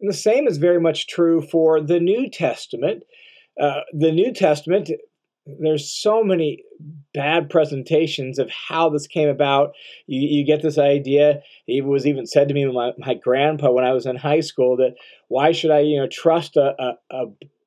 And 0.00 0.10
the 0.10 0.16
same 0.16 0.46
is 0.46 0.58
very 0.58 0.80
much 0.80 1.06
true 1.06 1.42
for 1.42 1.80
the 1.80 2.00
New 2.00 2.28
Testament. 2.30 3.04
Uh, 3.60 3.80
the 3.92 4.12
New 4.12 4.32
Testament, 4.32 4.90
there's 5.46 5.90
so 5.90 6.22
many 6.22 6.62
bad 7.14 7.48
presentations 7.48 8.38
of 8.38 8.50
how 8.50 8.90
this 8.90 9.06
came 9.06 9.28
about. 9.28 9.72
You, 10.06 10.38
you 10.38 10.44
get 10.44 10.62
this 10.62 10.78
idea. 10.78 11.40
It 11.66 11.84
was 11.84 12.06
even 12.06 12.26
said 12.26 12.48
to 12.48 12.54
me 12.54 12.66
by 12.66 12.72
my, 12.72 12.92
my 12.98 13.14
grandpa 13.14 13.70
when 13.70 13.84
I 13.84 13.92
was 13.92 14.06
in 14.06 14.16
high 14.16 14.40
school 14.40 14.76
that 14.76 14.96
why 15.28 15.52
should 15.52 15.70
I, 15.70 15.80
you 15.80 15.98
know, 15.98 16.08
trust 16.08 16.56
a, 16.56 16.74
a, 16.78 16.92
a 17.10 17.24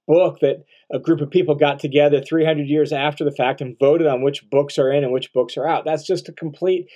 book 0.07 0.39
that 0.41 0.65
a 0.91 1.00
group 1.00 1.21
of 1.21 1.29
people 1.29 1.55
got 1.55 1.79
together 1.79 2.21
300 2.21 2.67
years 2.67 2.91
after 2.91 3.24
the 3.24 3.31
fact 3.31 3.62
and 3.62 3.77
voted 3.79 4.07
on 4.07 4.24
which 4.24 4.50
books 4.50 4.77
are 4.77 4.91
in 4.91 5.03
and 5.03 5.13
which 5.13 5.31
books 5.33 5.55
are 5.55 5.67
out. 5.67 5.86
That's 5.86 6.05
just 6.05 6.29
a 6.29 6.33
complete 6.33 6.88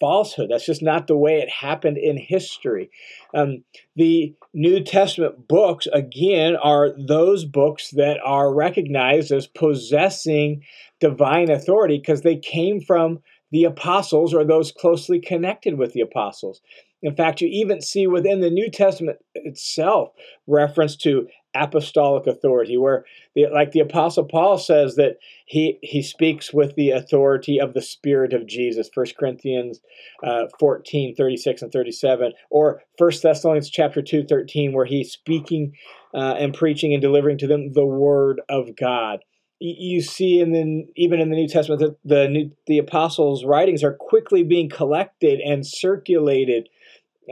falsehood. 0.00 0.48
That's 0.50 0.66
just 0.66 0.82
not 0.82 1.06
the 1.06 1.16
way 1.16 1.40
it 1.40 1.48
happened 1.48 1.98
in 1.98 2.16
history. 2.16 2.90
Um, 3.34 3.64
the 3.96 4.34
New 4.54 4.82
Testament 4.82 5.48
books, 5.48 5.86
again, 5.92 6.56
are 6.56 6.90
those 6.98 7.44
books 7.44 7.90
that 7.92 8.18
are 8.22 8.54
recognized 8.54 9.32
as 9.32 9.46
possessing 9.46 10.62
divine 11.00 11.50
authority 11.50 11.98
because 11.98 12.20
they 12.20 12.36
came 12.36 12.80
from 12.80 13.20
the 13.50 13.64
apostles 13.64 14.34
or 14.34 14.44
those 14.44 14.72
closely 14.72 15.20
connected 15.20 15.78
with 15.78 15.92
the 15.92 16.00
apostles. 16.00 16.60
In 17.02 17.16
fact, 17.16 17.40
you 17.40 17.48
even 17.48 17.80
see 17.80 18.06
within 18.06 18.40
the 18.40 18.50
New 18.50 18.70
Testament 18.70 19.18
itself 19.34 20.10
reference 20.46 20.96
to 20.96 21.28
apostolic 21.54 22.26
authority, 22.26 22.76
where, 22.76 23.04
the, 23.34 23.46
like 23.52 23.72
the 23.72 23.80
Apostle 23.80 24.24
Paul 24.24 24.58
says, 24.58 24.96
that 24.96 25.18
he, 25.46 25.78
he 25.82 26.02
speaks 26.02 26.52
with 26.52 26.74
the 26.74 26.90
authority 26.90 27.60
of 27.60 27.74
the 27.74 27.82
Spirit 27.82 28.32
of 28.32 28.46
Jesus, 28.46 28.90
1 28.92 29.06
Corinthians 29.18 29.80
uh, 30.22 30.44
14, 30.58 31.14
36 31.14 31.62
and 31.62 31.72
37, 31.72 32.32
or 32.50 32.82
1 32.98 33.10
Thessalonians 33.22 33.70
chapter 33.70 34.02
2, 34.02 34.24
13, 34.24 34.72
where 34.72 34.86
he's 34.86 35.12
speaking 35.12 35.74
uh, 36.14 36.34
and 36.38 36.54
preaching 36.54 36.92
and 36.92 37.02
delivering 37.02 37.38
to 37.38 37.46
them 37.46 37.72
the 37.72 37.86
Word 37.86 38.40
of 38.48 38.76
God 38.76 39.20
you 39.64 40.02
see 40.02 40.40
in 40.40 40.50
the 40.50 40.86
even 40.96 41.20
in 41.20 41.30
the 41.30 41.36
New 41.36 41.46
Testament 41.46 41.80
that 41.80 41.96
the 42.04 42.28
new, 42.28 42.50
the 42.66 42.78
apostles' 42.78 43.44
writings 43.44 43.84
are 43.84 43.94
quickly 43.94 44.42
being 44.42 44.68
collected 44.68 45.38
and 45.40 45.64
circulated. 45.64 46.68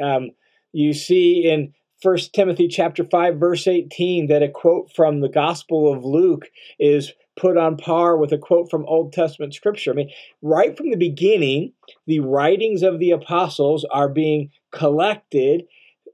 Um, 0.00 0.30
you 0.72 0.94
see 0.94 1.50
in 1.50 1.74
First 2.02 2.32
Timothy 2.32 2.66
chapter 2.68 3.04
five 3.04 3.36
verse 3.38 3.66
eighteen 3.66 4.28
that 4.28 4.42
a 4.42 4.48
quote 4.48 4.90
from 4.94 5.20
the 5.20 5.28
Gospel 5.28 5.92
of 5.92 6.02
Luke 6.04 6.46
is 6.78 7.12
put 7.36 7.58
on 7.58 7.76
par 7.76 8.16
with 8.16 8.32
a 8.32 8.38
quote 8.38 8.70
from 8.70 8.86
Old 8.86 9.12
Testament 9.12 9.54
scripture. 9.54 9.90
I 9.90 9.94
mean, 9.94 10.10
right 10.40 10.76
from 10.76 10.90
the 10.90 10.96
beginning, 10.96 11.72
the 12.06 12.20
writings 12.20 12.82
of 12.82 12.98
the 12.98 13.10
apostles 13.10 13.84
are 13.90 14.08
being 14.08 14.50
collected 14.72 15.64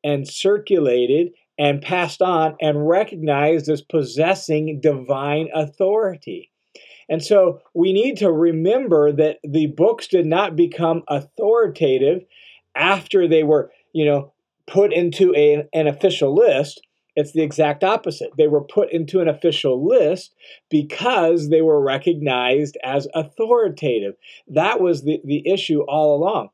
and 0.02 0.26
circulated 0.26 1.32
and 1.58 1.82
passed 1.82 2.20
on 2.20 2.56
and 2.60 2.88
recognized 2.88 3.68
as 3.68 3.80
possessing 3.80 4.80
divine 4.80 5.48
authority. 5.54 6.50
And 7.08 7.22
so 7.22 7.60
we 7.74 7.92
need 7.92 8.16
to 8.18 8.30
remember 8.30 9.12
that 9.12 9.38
the 9.44 9.68
books 9.68 10.08
did 10.08 10.26
not 10.26 10.56
become 10.56 11.04
authoritative 11.08 12.24
after 12.74 13.26
they 13.28 13.44
were, 13.44 13.70
you 13.92 14.04
know, 14.04 14.32
put 14.66 14.92
into 14.92 15.34
a, 15.34 15.66
an 15.72 15.86
official 15.86 16.34
list. 16.34 16.80
It's 17.14 17.32
the 17.32 17.42
exact 17.42 17.82
opposite. 17.82 18.30
They 18.36 18.48
were 18.48 18.62
put 18.62 18.92
into 18.92 19.20
an 19.20 19.28
official 19.28 19.86
list 19.86 20.34
because 20.68 21.48
they 21.48 21.62
were 21.62 21.80
recognized 21.80 22.76
as 22.84 23.08
authoritative. 23.14 24.16
That 24.48 24.80
was 24.80 25.02
the, 25.02 25.20
the 25.24 25.48
issue 25.48 25.80
all 25.82 26.14
along. 26.16 26.50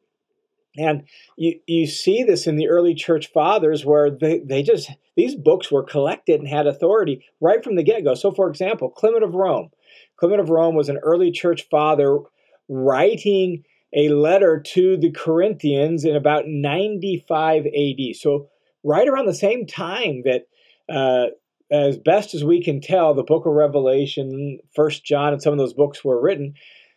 And 0.77 1.03
you, 1.37 1.59
you 1.67 1.87
see 1.87 2.23
this 2.23 2.47
in 2.47 2.57
the 2.57 2.69
early 2.69 2.95
church 2.95 3.31
fathers 3.33 3.85
where 3.85 4.11
they, 4.11 4.39
they 4.39 4.63
just, 4.63 4.91
these 5.17 5.35
books 5.35 5.71
were 5.71 5.83
collected 5.83 6.41
and 6.41 6.49
had 6.49 6.67
authority 6.67 7.25
right 7.41 7.63
from 7.63 7.77
the 7.77 7.83
get 7.83 8.05
go. 8.05 8.15
So, 8.15 8.31
for 8.31 8.49
example, 8.49 8.89
Clement 8.89 9.25
of 9.25 9.35
Rome. 9.35 9.71
Clement 10.17 10.41
of 10.41 10.49
Rome 10.49 10.75
was 10.75 10.89
an 10.89 10.99
early 10.99 11.31
church 11.31 11.67
father 11.71 12.21
writing 12.69 13.65
a 13.95 14.09
letter 14.09 14.61
to 14.61 14.97
the 14.97 15.11
Corinthians 15.11 16.05
in 16.05 16.17
about 16.17 16.45
95 16.47 17.67
AD. 17.67 18.17
So, 18.17 18.49
right 18.85 19.07
around 19.07 19.27
the 19.27 19.35
same 19.35 19.67
time 19.67 20.23
that, 20.25 20.47
uh, 20.89 21.31
as 21.71 21.97
best 21.97 22.35
as 22.35 22.45
we 22.45 22.63
can 22.63 22.81
tell, 22.81 23.15
the 23.15 23.23
book 23.23 23.47
of 23.47 23.53
Revelation, 23.53 24.59
First 24.75 25.05
John, 25.05 25.33
and 25.33 25.43
some 25.43 25.53
of 25.53 25.59
those 25.59 25.75
books 25.75 26.05
were 26.05 26.21
written. 26.21 26.55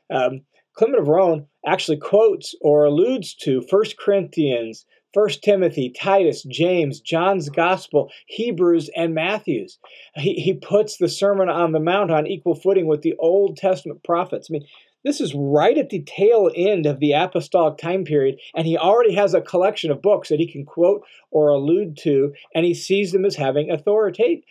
Um, 0.09 0.41
Clement 0.75 1.01
of 1.01 1.07
Rome 1.07 1.47
actually 1.65 1.97
quotes 1.97 2.53
or 2.61 2.85
alludes 2.85 3.33
to 3.35 3.63
1 3.69 3.83
Corinthians, 3.97 4.85
1 5.13 5.29
Timothy, 5.41 5.89
Titus, 5.89 6.43
James, 6.43 6.99
John's 6.99 7.47
Gospel, 7.47 8.11
Hebrews, 8.27 8.89
and 8.97 9.15
Matthew's. 9.15 9.79
He, 10.15 10.33
he 10.33 10.53
puts 10.53 10.97
the 10.97 11.07
Sermon 11.07 11.47
on 11.47 11.71
the 11.71 11.79
Mount 11.79 12.11
on 12.11 12.27
equal 12.27 12.55
footing 12.55 12.87
with 12.87 13.01
the 13.01 13.15
Old 13.19 13.55
Testament 13.55 14.03
prophets. 14.03 14.49
I 14.49 14.53
mean, 14.53 14.65
this 15.05 15.21
is 15.21 15.33
right 15.35 15.77
at 15.77 15.89
the 15.89 16.01
tail 16.01 16.49
end 16.55 16.85
of 16.85 16.99
the 16.99 17.13
apostolic 17.13 17.77
time 17.77 18.03
period, 18.03 18.39
and 18.55 18.67
he 18.67 18.77
already 18.77 19.13
has 19.13 19.33
a 19.33 19.41
collection 19.41 19.91
of 19.91 20.01
books 20.01 20.29
that 20.29 20.39
he 20.39 20.51
can 20.51 20.65
quote 20.65 21.05
or 21.31 21.49
allude 21.49 21.95
to, 21.97 22.33
and 22.53 22.65
he 22.65 22.73
sees 22.73 23.11
them 23.11 23.23
as 23.23 23.35
having 23.35 23.69
authority. 23.69 24.43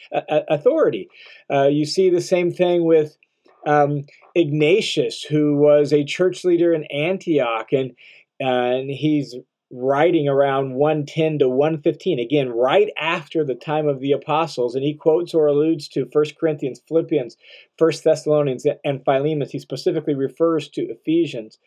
Uh, 1.50 1.66
you 1.66 1.84
see 1.84 2.08
the 2.08 2.20
same 2.20 2.52
thing 2.52 2.84
with 2.84 3.16
um, 3.66 4.04
Ignatius, 4.34 5.22
who 5.22 5.56
was 5.56 5.92
a 5.92 6.04
church 6.04 6.44
leader 6.44 6.72
in 6.72 6.84
Antioch, 6.84 7.72
and 7.72 7.90
uh, 8.40 8.46
and 8.46 8.90
he's 8.90 9.34
writing 9.76 10.28
around 10.28 10.74
110 10.74 11.40
to 11.40 11.48
115 11.48 12.20
again 12.20 12.48
right 12.50 12.90
after 12.96 13.44
the 13.44 13.56
time 13.56 13.88
of 13.88 13.98
the 13.98 14.12
apostles. 14.12 14.76
And 14.76 14.84
he 14.84 14.94
quotes 14.94 15.34
or 15.34 15.48
alludes 15.48 15.88
to 15.88 16.08
1 16.10 16.24
corinthians 16.38 16.80
philippians 16.86 17.36
1 17.76 17.92
thessalonians 18.04 18.64
and 18.84 19.04
philemon 19.04 19.48
he 19.50 19.58
specifically 19.58 20.14
refers 20.14 20.68
to 20.70 20.82
ephesians. 20.82 21.58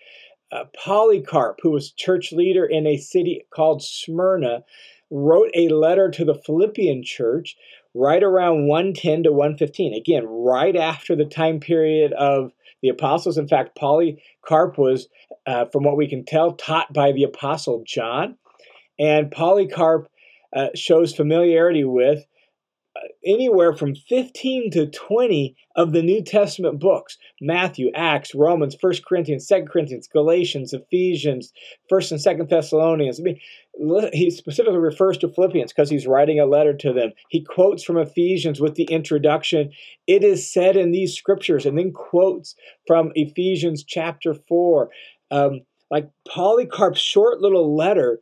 Uh, 0.49 0.63
polycarp 0.81 1.59
who 1.61 1.71
was 1.71 1.91
church 1.91 2.31
leader 2.31 2.65
in 2.65 2.87
a 2.87 2.95
city 2.95 3.45
called 3.53 3.83
smyrna 3.83 4.63
wrote 5.09 5.49
a 5.53 5.67
letter 5.67 6.09
to 6.09 6.23
the 6.23 6.35
philippian 6.45 7.03
church 7.03 7.57
right 7.97 8.23
around 8.23 8.67
110 8.67 9.23
to 9.23 9.31
115. 9.31 9.93
Again, 9.93 10.25
right 10.25 10.75
after 10.75 11.15
the 11.15 11.25
time 11.25 11.59
period 11.59 12.13
of 12.13 12.51
the 12.81 12.89
apostles. 12.89 13.37
In 13.37 13.47
fact, 13.47 13.75
Polycarp 13.75 14.77
was, 14.77 15.07
uh, 15.45 15.65
from 15.71 15.83
what 15.83 15.97
we 15.97 16.07
can 16.07 16.25
tell, 16.25 16.53
taught 16.53 16.93
by 16.93 17.11
the 17.11 17.23
apostle 17.23 17.83
John. 17.85 18.37
And 18.99 19.31
Polycarp 19.31 20.07
uh, 20.55 20.67
shows 20.75 21.15
familiarity 21.15 21.83
with 21.83 22.25
anywhere 23.25 23.73
from 23.73 23.95
15 23.95 24.71
to 24.71 24.87
20 24.87 25.55
of 25.75 25.91
the 25.91 26.01
New 26.01 26.23
Testament 26.23 26.79
books 26.79 27.17
Matthew, 27.41 27.91
Acts, 27.95 28.33
Romans, 28.33 28.75
1 28.79 28.93
Corinthians, 29.07 29.47
2 29.47 29.65
Corinthians, 29.71 30.07
Galatians, 30.07 30.73
Ephesians, 30.73 31.53
1st 31.91 32.11
and 32.11 32.39
2nd 32.39 32.49
Thessalonians. 32.49 33.19
I 33.19 33.23
mean, 33.23 33.39
he 34.13 34.31
specifically 34.31 34.79
refers 34.79 35.17
to 35.19 35.29
Philippians 35.29 35.71
because 35.71 35.89
he's 35.89 36.07
writing 36.07 36.39
a 36.39 36.45
letter 36.45 36.73
to 36.73 36.93
them. 36.93 37.11
He 37.29 37.41
quotes 37.41 37.83
from 37.83 37.97
Ephesians 37.97 38.59
with 38.59 38.75
the 38.75 38.85
introduction, 38.85 39.71
It 40.07 40.23
is 40.23 40.51
said 40.51 40.75
in 40.75 40.91
these 40.91 41.15
scriptures, 41.15 41.65
and 41.65 41.77
then 41.77 41.91
quotes 41.91 42.55
from 42.85 43.11
Ephesians 43.15 43.83
chapter 43.83 44.33
4. 44.33 44.89
Um, 45.29 45.61
like 45.89 46.09
Polycarp's 46.27 46.99
short 46.99 47.39
little 47.39 47.75
letter 47.75 48.19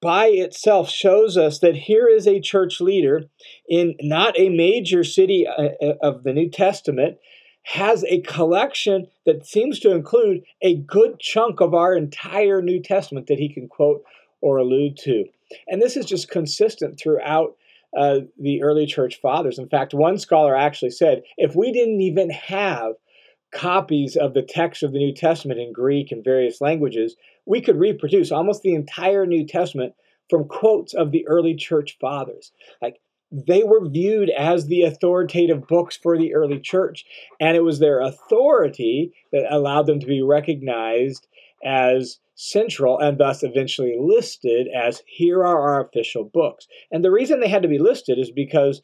by 0.00 0.26
itself 0.26 0.88
shows 0.88 1.36
us 1.36 1.58
that 1.58 1.74
here 1.74 2.08
is 2.08 2.26
a 2.26 2.40
church 2.40 2.80
leader 2.80 3.22
in 3.68 3.94
not 4.00 4.38
a 4.38 4.48
major 4.48 5.04
city 5.04 5.46
uh, 5.46 5.70
uh, 5.82 5.94
of 6.00 6.22
the 6.22 6.32
New 6.32 6.48
Testament 6.48 7.18
has 7.64 8.04
a 8.04 8.20
collection 8.22 9.08
that 9.26 9.44
seems 9.44 9.78
to 9.80 9.90
include 9.90 10.42
a 10.62 10.76
good 10.76 11.20
chunk 11.20 11.60
of 11.60 11.74
our 11.74 11.94
entire 11.94 12.62
New 12.62 12.80
Testament 12.80 13.26
that 13.26 13.38
he 13.38 13.52
can 13.52 13.68
quote 13.68 14.02
or 14.40 14.58
allude 14.58 14.96
to. 14.98 15.24
And 15.66 15.80
this 15.80 15.96
is 15.96 16.06
just 16.06 16.30
consistent 16.30 16.98
throughout 16.98 17.56
uh, 17.96 18.20
the 18.38 18.62
early 18.62 18.86
church 18.86 19.20
fathers. 19.20 19.58
In 19.58 19.68
fact, 19.68 19.94
one 19.94 20.18
scholar 20.18 20.54
actually 20.54 20.90
said 20.90 21.22
if 21.36 21.56
we 21.56 21.72
didn't 21.72 22.00
even 22.00 22.30
have 22.30 22.94
copies 23.50 24.14
of 24.14 24.34
the 24.34 24.42
text 24.42 24.82
of 24.82 24.92
the 24.92 24.98
New 24.98 25.14
Testament 25.14 25.58
in 25.58 25.72
Greek 25.72 26.12
and 26.12 26.22
various 26.22 26.60
languages, 26.60 27.16
we 27.46 27.60
could 27.60 27.78
reproduce 27.78 28.30
almost 28.30 28.62
the 28.62 28.74
entire 28.74 29.24
New 29.24 29.46
Testament 29.46 29.94
from 30.28 30.46
quotes 30.46 30.92
of 30.92 31.12
the 31.12 31.26
early 31.26 31.54
church 31.54 31.96
fathers. 31.98 32.52
Like 32.82 33.00
they 33.30 33.62
were 33.62 33.88
viewed 33.88 34.30
as 34.30 34.66
the 34.66 34.82
authoritative 34.82 35.66
books 35.66 35.96
for 35.96 36.18
the 36.18 36.34
early 36.34 36.60
church, 36.60 37.04
and 37.40 37.56
it 37.56 37.64
was 37.64 37.78
their 37.78 38.00
authority 38.00 39.12
that 39.32 39.52
allowed 39.52 39.86
them 39.86 40.00
to 40.00 40.06
be 40.06 40.22
recognized 40.22 41.26
as 41.64 42.18
central 42.34 42.98
and 42.98 43.18
thus 43.18 43.42
eventually 43.42 43.96
listed 43.98 44.68
as 44.68 45.02
here 45.06 45.40
are 45.40 45.60
our 45.60 45.84
official 45.84 46.24
books. 46.24 46.66
And 46.90 47.04
the 47.04 47.10
reason 47.10 47.40
they 47.40 47.48
had 47.48 47.62
to 47.62 47.68
be 47.68 47.78
listed 47.78 48.18
is 48.18 48.30
because 48.30 48.80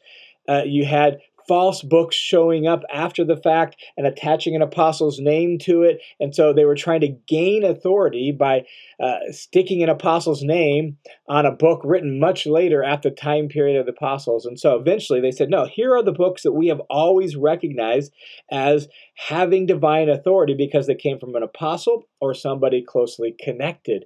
uh, 0.49 0.63
you 0.65 0.85
had 0.85 1.19
false 1.47 1.81
books 1.81 2.15
showing 2.15 2.67
up 2.67 2.81
after 2.93 3.23
the 3.23 3.37
fact 3.37 3.77
and 3.97 4.07
attaching 4.07 4.55
an 4.55 4.61
apostle's 4.61 5.19
name 5.19 5.57
to 5.59 5.83
it. 5.83 6.01
And 6.19 6.33
so 6.33 6.53
they 6.53 6.65
were 6.65 6.75
trying 6.75 7.01
to 7.01 7.15
gain 7.27 7.63
authority 7.63 8.31
by 8.31 8.65
uh, 8.99 9.19
sticking 9.31 9.83
an 9.83 9.89
apostle's 9.89 10.43
name 10.43 10.97
on 11.27 11.45
a 11.45 11.51
book 11.51 11.81
written 11.83 12.19
much 12.19 12.45
later 12.45 12.83
at 12.83 13.01
the 13.01 13.11
time 13.11 13.47
period 13.47 13.79
of 13.79 13.85
the 13.85 13.91
apostles. 13.91 14.45
And 14.45 14.59
so 14.59 14.75
eventually 14.75 15.21
they 15.21 15.31
said, 15.31 15.49
no, 15.49 15.65
here 15.65 15.95
are 15.95 16.03
the 16.03 16.11
books 16.11 16.43
that 16.43 16.53
we 16.53 16.67
have 16.67 16.81
always 16.89 17.35
recognized 17.35 18.13
as 18.51 18.87
having 19.15 19.65
divine 19.65 20.09
authority 20.09 20.55
because 20.57 20.87
they 20.87 20.95
came 20.95 21.19
from 21.19 21.35
an 21.35 21.43
apostle 21.43 22.03
or 22.19 22.33
somebody 22.33 22.83
closely 22.83 23.35
connected 23.39 24.05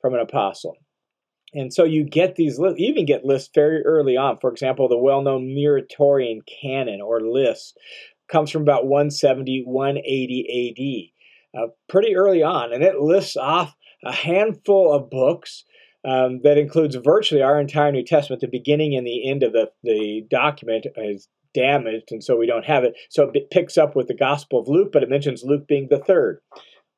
from 0.00 0.14
an 0.14 0.20
apostle. 0.20 0.76
And 1.54 1.72
so 1.72 1.84
you 1.84 2.04
get 2.04 2.36
these, 2.36 2.58
you 2.58 2.74
even 2.78 3.04
get 3.04 3.24
lists 3.24 3.50
very 3.54 3.82
early 3.84 4.16
on. 4.16 4.38
For 4.40 4.50
example, 4.50 4.88
the 4.88 4.96
well 4.96 5.22
known 5.22 5.54
Muratorian 5.54 6.40
canon 6.46 7.00
or 7.00 7.20
list 7.20 7.76
comes 8.30 8.50
from 8.50 8.62
about 8.62 8.86
170, 8.86 9.64
180 9.66 11.12
AD, 11.54 11.60
uh, 11.60 11.66
pretty 11.88 12.16
early 12.16 12.42
on. 12.42 12.72
And 12.72 12.82
it 12.82 13.00
lists 13.00 13.36
off 13.36 13.74
a 14.04 14.12
handful 14.12 14.92
of 14.92 15.10
books 15.10 15.64
um, 16.04 16.40
that 16.42 16.58
includes 16.58 16.96
virtually 16.96 17.42
our 17.42 17.60
entire 17.60 17.92
New 17.92 18.04
Testament. 18.04 18.40
The 18.40 18.48
beginning 18.48 18.96
and 18.96 19.06
the 19.06 19.28
end 19.28 19.42
of 19.42 19.52
the, 19.52 19.70
the 19.82 20.26
document 20.30 20.86
is 20.96 21.28
damaged, 21.54 22.10
and 22.10 22.24
so 22.24 22.36
we 22.36 22.46
don't 22.46 22.64
have 22.64 22.82
it. 22.82 22.94
So 23.10 23.30
it 23.32 23.50
picks 23.50 23.76
up 23.76 23.94
with 23.94 24.08
the 24.08 24.14
Gospel 24.14 24.60
of 24.60 24.68
Luke, 24.68 24.90
but 24.92 25.02
it 25.02 25.10
mentions 25.10 25.44
Luke 25.44 25.68
being 25.68 25.88
the 25.90 25.98
third 25.98 26.40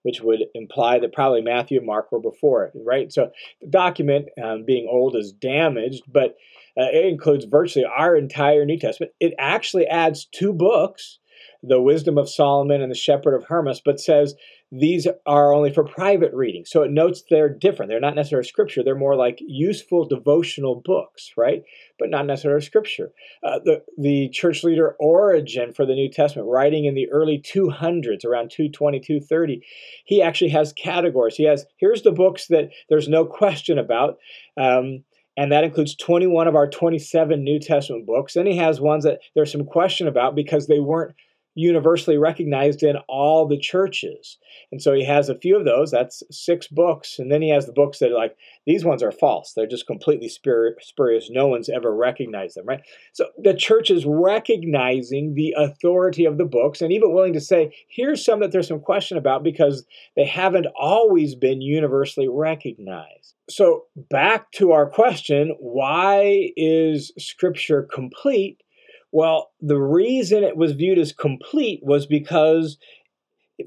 which 0.05 0.21
would 0.21 0.45
imply 0.55 0.99
that 0.99 1.13
probably 1.13 1.41
Matthew 1.41 1.79
and 1.79 1.87
Mark 1.87 2.13
were 2.13 2.21
before 2.21 2.65
it, 2.67 2.73
right? 2.77 3.11
So 3.11 3.31
the 3.61 3.69
document, 3.69 4.29
um, 4.43 4.65
being 4.65 4.87
old, 4.89 5.17
is 5.17 5.33
damaged, 5.33 6.03
but 6.07 6.37
uh, 6.79 6.93
it 6.93 7.07
includes 7.07 7.47
virtually 7.47 7.87
our 7.87 8.15
entire 8.15 8.65
New 8.67 8.79
Testament. 8.79 9.13
It 9.19 9.33
actually 9.39 9.87
adds 9.87 10.27
two 10.27 10.53
books, 10.53 11.19
the 11.63 11.81
Wisdom 11.81 12.19
of 12.19 12.29
Solomon 12.29 12.83
and 12.83 12.91
the 12.91 12.97
Shepherd 12.97 13.35
of 13.35 13.45
Hermas, 13.45 13.81
but 13.83 13.99
says 13.99 14.35
these 14.76 15.07
are 15.25 15.54
only 15.54 15.73
for 15.73 15.85
private 15.85 16.33
reading. 16.35 16.64
So 16.64 16.83
it 16.83 16.90
notes 16.90 17.23
they're 17.31 17.49
different. 17.49 17.90
They're 17.90 18.00
not 18.00 18.16
necessarily 18.16 18.49
scripture. 18.49 18.83
They're 18.83 18.97
more 18.97 19.14
like 19.14 19.38
useful 19.40 20.04
devotional 20.04 20.83
books, 20.85 21.33
right? 21.37 21.62
But 21.97 22.11
not 22.11 22.26
necessarily 22.26 22.61
scripture. 22.61 23.12
Uh, 23.45 23.61
the, 23.64 23.85
the 23.97 24.31
church 24.31 24.64
leader 24.64 24.97
Origen 24.99 25.73
for 25.73 25.87
the 25.87 25.95
New 25.95 26.11
Testament, 26.11 26.49
writing 26.49 26.87
in 26.87 26.95
the 26.95 27.09
early 27.11 27.38
200s, 27.38 28.25
around 28.25 28.50
220, 28.50 28.99
230, 28.99 29.64
he 30.07 30.21
actually 30.21 30.50
has 30.50 30.73
categories. 30.73 31.37
He 31.37 31.45
has, 31.45 31.66
here's 31.76 32.02
the 32.02 32.12
books 32.12 32.49
that 32.49 32.71
there's 32.88 33.09
no 33.09 33.25
question 33.25 33.78
about. 33.78 34.19
Um, 34.57 35.04
and 35.37 35.52
that 35.52 35.64
includes 35.64 35.95
21 35.95 36.49
of 36.49 36.57
our 36.57 36.69
27 36.69 37.45
New 37.45 37.61
Testament 37.61 38.07
books. 38.07 38.35
Then 38.35 38.47
he 38.47 38.57
has 38.57 38.81
ones 38.81 39.04
that 39.04 39.21
there's 39.35 39.52
some 39.52 39.64
question 39.64 40.09
about 40.09 40.35
because 40.35 40.66
they 40.66 40.81
weren't 40.81 41.14
universally 41.55 42.19
recognized 42.19 42.83
in 42.83 42.97
all 43.09 43.47
the 43.47 43.59
churches. 43.59 44.39
And 44.73 44.83
so 44.83 44.93
he 44.93 45.05
has 45.05 45.29
a 45.29 45.39
few 45.39 45.57
of 45.57 45.65
those. 45.65 45.91
That's 45.91 46.23
six 46.31 46.67
books. 46.67 47.19
And 47.19 47.31
then 47.31 47.43
he 47.43 47.51
has 47.51 47.67
the 47.67 47.73
books 47.73 47.99
that 47.99 48.11
are 48.11 48.19
like, 48.19 48.37
these 48.67 48.85
ones 48.85 49.03
are 49.03 49.13
false. 49.13 49.53
They're 49.55 49.67
just 49.67 49.87
completely 49.87 50.29
spurious. 50.29 51.31
No 51.31 51.47
one's 51.47 51.69
ever 51.69 51.95
recognized 51.95 52.57
them, 52.57 52.67
right? 52.67 52.83
So 53.13 53.27
the 53.39 53.55
church 53.55 53.91
is 53.91 54.05
recognizing 54.05 55.35
the 55.35 55.55
authority 55.57 56.25
of 56.25 56.39
the 56.39 56.45
books 56.45 56.83
and 56.83 56.93
even 56.93 57.15
willing 57.15 57.35
to 57.35 57.41
say, 57.41 57.75
here's 57.89 58.25
some 58.25 58.41
that 58.41 58.53
there's 58.53 58.69
some 58.69 58.81
question 58.81 59.17
about 59.17 59.45
because 59.45 59.85
they 60.17 60.27
haven't 60.27 60.67
always 60.79 61.35
been 61.35 61.61
universally 61.61 62.29
recognized. 62.29 63.35
So 63.49 63.85
back 64.11 64.51
to 64.53 64.73
our 64.73 64.89
question 64.89 65.55
why 65.61 66.51
is 66.57 67.13
Scripture 67.19 67.83
complete? 67.93 68.63
Well, 69.14 69.52
the 69.61 69.78
reason 69.78 70.42
it 70.42 70.56
was 70.56 70.73
viewed 70.73 70.99
as 70.99 71.12
complete 71.12 71.78
was 71.85 72.04
because, 72.04 72.78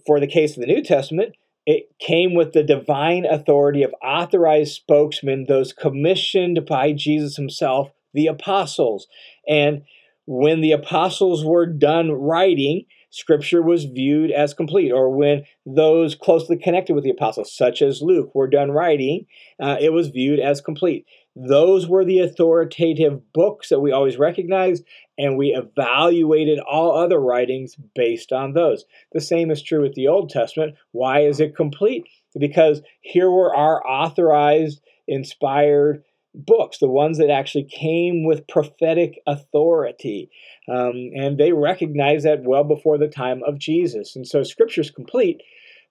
for 0.06 0.20
the 0.20 0.28
case 0.28 0.58
of 0.58 0.60
the 0.60 0.68
New 0.68 0.84
Testament, 0.84 1.36
it 1.66 1.86
came 2.00 2.34
with 2.34 2.52
the 2.52 2.64
divine 2.64 3.26
authority 3.26 3.82
of 3.82 3.96
authorized 4.04 4.74
spokesmen, 4.74 5.46
those 5.48 5.72
commissioned 5.72 6.66
by 6.66 6.92
Jesus 6.92 7.38
himself, 7.38 7.92
the 8.14 8.28
apostles. 8.28 9.08
And 9.48 9.84
when 10.26 10.60
the 10.60 10.74
apostles 10.74 11.46
were 11.46 11.66
done 11.66 12.12
writing, 12.12 12.84
scripture 13.10 13.62
was 13.62 13.86
viewed 13.86 14.32
as 14.32 14.54
complete. 14.54 14.92
Or 14.92 15.10
when 15.10 15.46
those 15.66 16.14
closely 16.14 16.58
connected 16.58 16.94
with 16.94 17.06
the 17.06 17.10
apostles, 17.10 17.56
such 17.56 17.82
as 17.82 18.02
Luke, 18.02 18.36
were 18.36 18.50
done 18.50 18.72
writing, 18.72 19.28
uh, 19.62 19.78
it 19.80 19.94
was 19.94 20.10
viewed 20.10 20.42
as 20.42 20.60
complete. 20.60 21.06
Those 21.40 21.88
were 21.88 22.04
the 22.04 22.20
authoritative 22.20 23.32
books 23.32 23.70
that 23.70 23.80
we 23.80 23.92
always 23.92 24.18
recognized, 24.18 24.84
and 25.20 25.38
we 25.38 25.56
evaluated 25.56 26.58
all 26.60 26.98
other 26.98 27.20
writings 27.20 27.76
based 27.94 28.32
on 28.34 28.54
those. 28.54 28.86
The 29.12 29.22
same 29.22 29.52
is 29.52 29.62
true 29.62 29.84
with 29.84 29.94
the 29.94 30.08
Old 30.08 30.32
Testament. 30.32 30.76
Why 30.94 31.20
is 31.20 31.40
it 31.40 31.56
complete? 31.56 32.06
Because 32.40 32.82
here 33.02 33.30
were 33.30 33.56
our 33.56 33.86
authorized, 33.86 34.82
inspired 35.08 36.04
books, 36.34 36.80
the 36.80 36.90
ones 36.90 37.20
that 37.20 37.30
actually 37.30 37.66
came 37.66 38.26
with 38.26 38.48
prophetic 38.48 39.20
authority. 39.28 40.32
Um, 40.68 41.12
and 41.16 41.38
they 41.38 41.52
recognized 41.52 42.26
that 42.26 42.44
well 42.44 42.64
before 42.64 42.98
the 42.98 43.08
time 43.08 43.44
of 43.46 43.60
Jesus. 43.60 44.16
And 44.16 44.28
so 44.28 44.42
Scripture 44.42 44.82
is 44.82 44.90
complete 44.90 45.42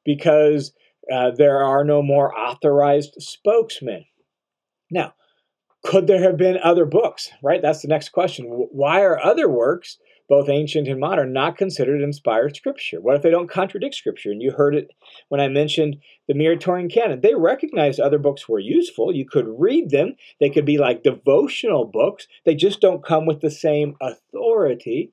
because 0.04 0.72
uh, 1.12 1.30
there 1.36 1.62
are 1.62 1.84
no 1.84 2.02
more 2.02 2.36
authorized 2.36 3.14
spokesmen. 3.18 4.04
Now, 4.90 5.14
could 5.86 6.06
there 6.08 6.22
have 6.22 6.36
been 6.36 6.58
other 6.62 6.84
books 6.84 7.30
right? 7.42 7.62
That's 7.62 7.82
the 7.82 7.88
next 7.88 8.10
question. 8.10 8.44
Why 8.46 9.02
are 9.02 9.18
other 9.18 9.48
works 9.48 9.98
both 10.28 10.48
ancient 10.48 10.88
and 10.88 10.98
modern 10.98 11.32
not 11.32 11.56
considered 11.56 12.02
inspired 12.02 12.56
scripture? 12.56 13.00
What 13.00 13.14
if 13.14 13.22
they 13.22 13.30
don't 13.30 13.48
contradict 13.48 13.94
scripture? 13.94 14.32
And 14.32 14.42
you 14.42 14.50
heard 14.50 14.74
it 14.74 14.90
when 15.28 15.40
i 15.40 15.48
mentioned 15.48 15.96
the 16.26 16.34
muratorian 16.34 16.92
canon. 16.92 17.20
They 17.20 17.34
recognized 17.36 18.00
other 18.00 18.18
books 18.18 18.48
were 18.48 18.58
useful. 18.58 19.14
You 19.14 19.24
could 19.24 19.46
read 19.46 19.90
them. 19.90 20.16
They 20.40 20.50
could 20.50 20.64
be 20.64 20.78
like 20.78 21.04
devotional 21.04 21.84
books. 21.84 22.26
They 22.44 22.56
just 22.56 22.80
don't 22.80 23.04
come 23.04 23.24
with 23.24 23.40
the 23.40 23.50
same 23.50 23.94
authority 24.00 25.12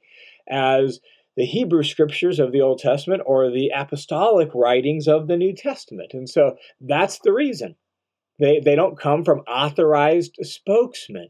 as 0.50 1.00
the 1.38 1.46
Hebrew 1.46 1.84
scriptures 1.84 2.40
of 2.40 2.52
the 2.52 2.62
Old 2.62 2.80
Testament 2.80 3.22
or 3.26 3.50
the 3.50 3.72
apostolic 3.76 4.50
writings 4.54 5.08
of 5.08 5.28
the 5.28 5.38
New 5.38 5.54
Testament. 5.54 6.12
And 6.14 6.28
so 6.28 6.58
that's 6.82 7.20
the 7.20 7.32
reason. 7.32 7.76
They, 8.44 8.60
they 8.60 8.76
don't 8.76 9.00
come 9.00 9.24
from 9.24 9.40
authorized 9.40 10.36
spokesmen, 10.42 11.30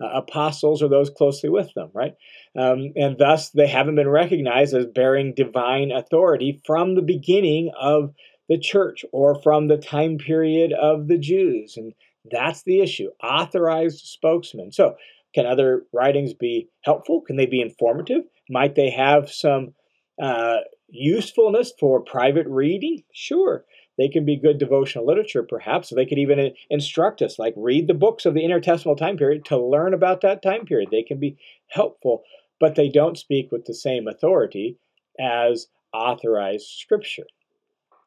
uh, 0.00 0.10
apostles 0.14 0.80
or 0.80 0.88
those 0.88 1.10
closely 1.10 1.50
with 1.50 1.74
them, 1.74 1.90
right? 1.92 2.14
Um, 2.56 2.92
and 2.94 3.18
thus 3.18 3.50
they 3.50 3.66
haven't 3.66 3.96
been 3.96 4.08
recognized 4.08 4.72
as 4.72 4.86
bearing 4.86 5.34
divine 5.34 5.90
authority 5.90 6.62
from 6.64 6.94
the 6.94 7.02
beginning 7.02 7.72
of 7.80 8.14
the 8.48 8.58
church 8.58 9.04
or 9.12 9.42
from 9.42 9.66
the 9.66 9.76
time 9.76 10.18
period 10.18 10.72
of 10.72 11.08
the 11.08 11.18
Jews. 11.18 11.74
And 11.76 11.94
that's 12.30 12.62
the 12.62 12.80
issue 12.80 13.08
authorized 13.20 14.06
spokesmen. 14.06 14.70
So, 14.70 14.94
can 15.34 15.46
other 15.46 15.82
writings 15.92 16.32
be 16.32 16.68
helpful? 16.84 17.22
Can 17.22 17.34
they 17.34 17.46
be 17.46 17.60
informative? 17.60 18.22
Might 18.48 18.76
they 18.76 18.90
have 18.90 19.32
some 19.32 19.74
uh, 20.22 20.58
usefulness 20.88 21.72
for 21.80 22.04
private 22.04 22.46
reading? 22.46 23.02
Sure. 23.12 23.64
They 23.98 24.08
can 24.08 24.24
be 24.24 24.36
good 24.36 24.58
devotional 24.58 25.06
literature, 25.06 25.42
perhaps. 25.42 25.90
They 25.90 26.06
could 26.06 26.18
even 26.18 26.54
instruct 26.70 27.20
us, 27.20 27.38
like 27.38 27.54
read 27.56 27.86
the 27.86 27.94
books 27.94 28.24
of 28.24 28.34
the 28.34 28.42
intertestamental 28.42 28.96
time 28.96 29.16
period 29.16 29.44
to 29.46 29.58
learn 29.58 29.92
about 29.92 30.22
that 30.22 30.42
time 30.42 30.64
period. 30.64 30.88
They 30.90 31.02
can 31.02 31.18
be 31.18 31.36
helpful, 31.68 32.22
but 32.58 32.74
they 32.74 32.88
don't 32.88 33.18
speak 33.18 33.52
with 33.52 33.66
the 33.66 33.74
same 33.74 34.08
authority 34.08 34.78
as 35.20 35.68
authorized 35.92 36.66
scripture. 36.66 37.26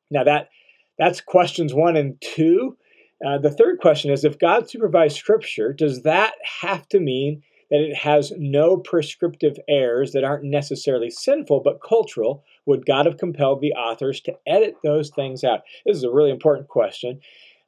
Now 0.09 0.23
that 0.23 0.49
that's 0.97 1.21
questions 1.21 1.73
one 1.73 1.95
and 1.95 2.19
two. 2.21 2.77
Uh, 3.25 3.37
the 3.37 3.51
third 3.51 3.79
question 3.79 4.11
is 4.11 4.23
if 4.23 4.39
God 4.39 4.69
supervised 4.69 5.17
scripture, 5.17 5.71
does 5.73 6.03
that 6.03 6.33
have 6.61 6.87
to 6.89 6.99
mean 6.99 7.43
that 7.71 7.81
it 7.81 7.95
has 7.95 8.31
no 8.37 8.77
prescriptive 8.77 9.57
errors 9.67 10.11
that 10.11 10.23
aren't 10.23 10.43
necessarily 10.43 11.09
sinful 11.09 11.61
but 11.61 11.81
cultural, 11.81 12.43
would 12.65 12.85
God 12.85 13.05
have 13.05 13.17
compelled 13.17 13.61
the 13.61 13.73
authors 13.73 14.21
to 14.21 14.35
edit 14.47 14.75
those 14.83 15.09
things 15.09 15.43
out? 15.43 15.61
This 15.85 15.97
is 15.97 16.03
a 16.03 16.11
really 16.11 16.31
important 16.31 16.67
question. 16.67 17.19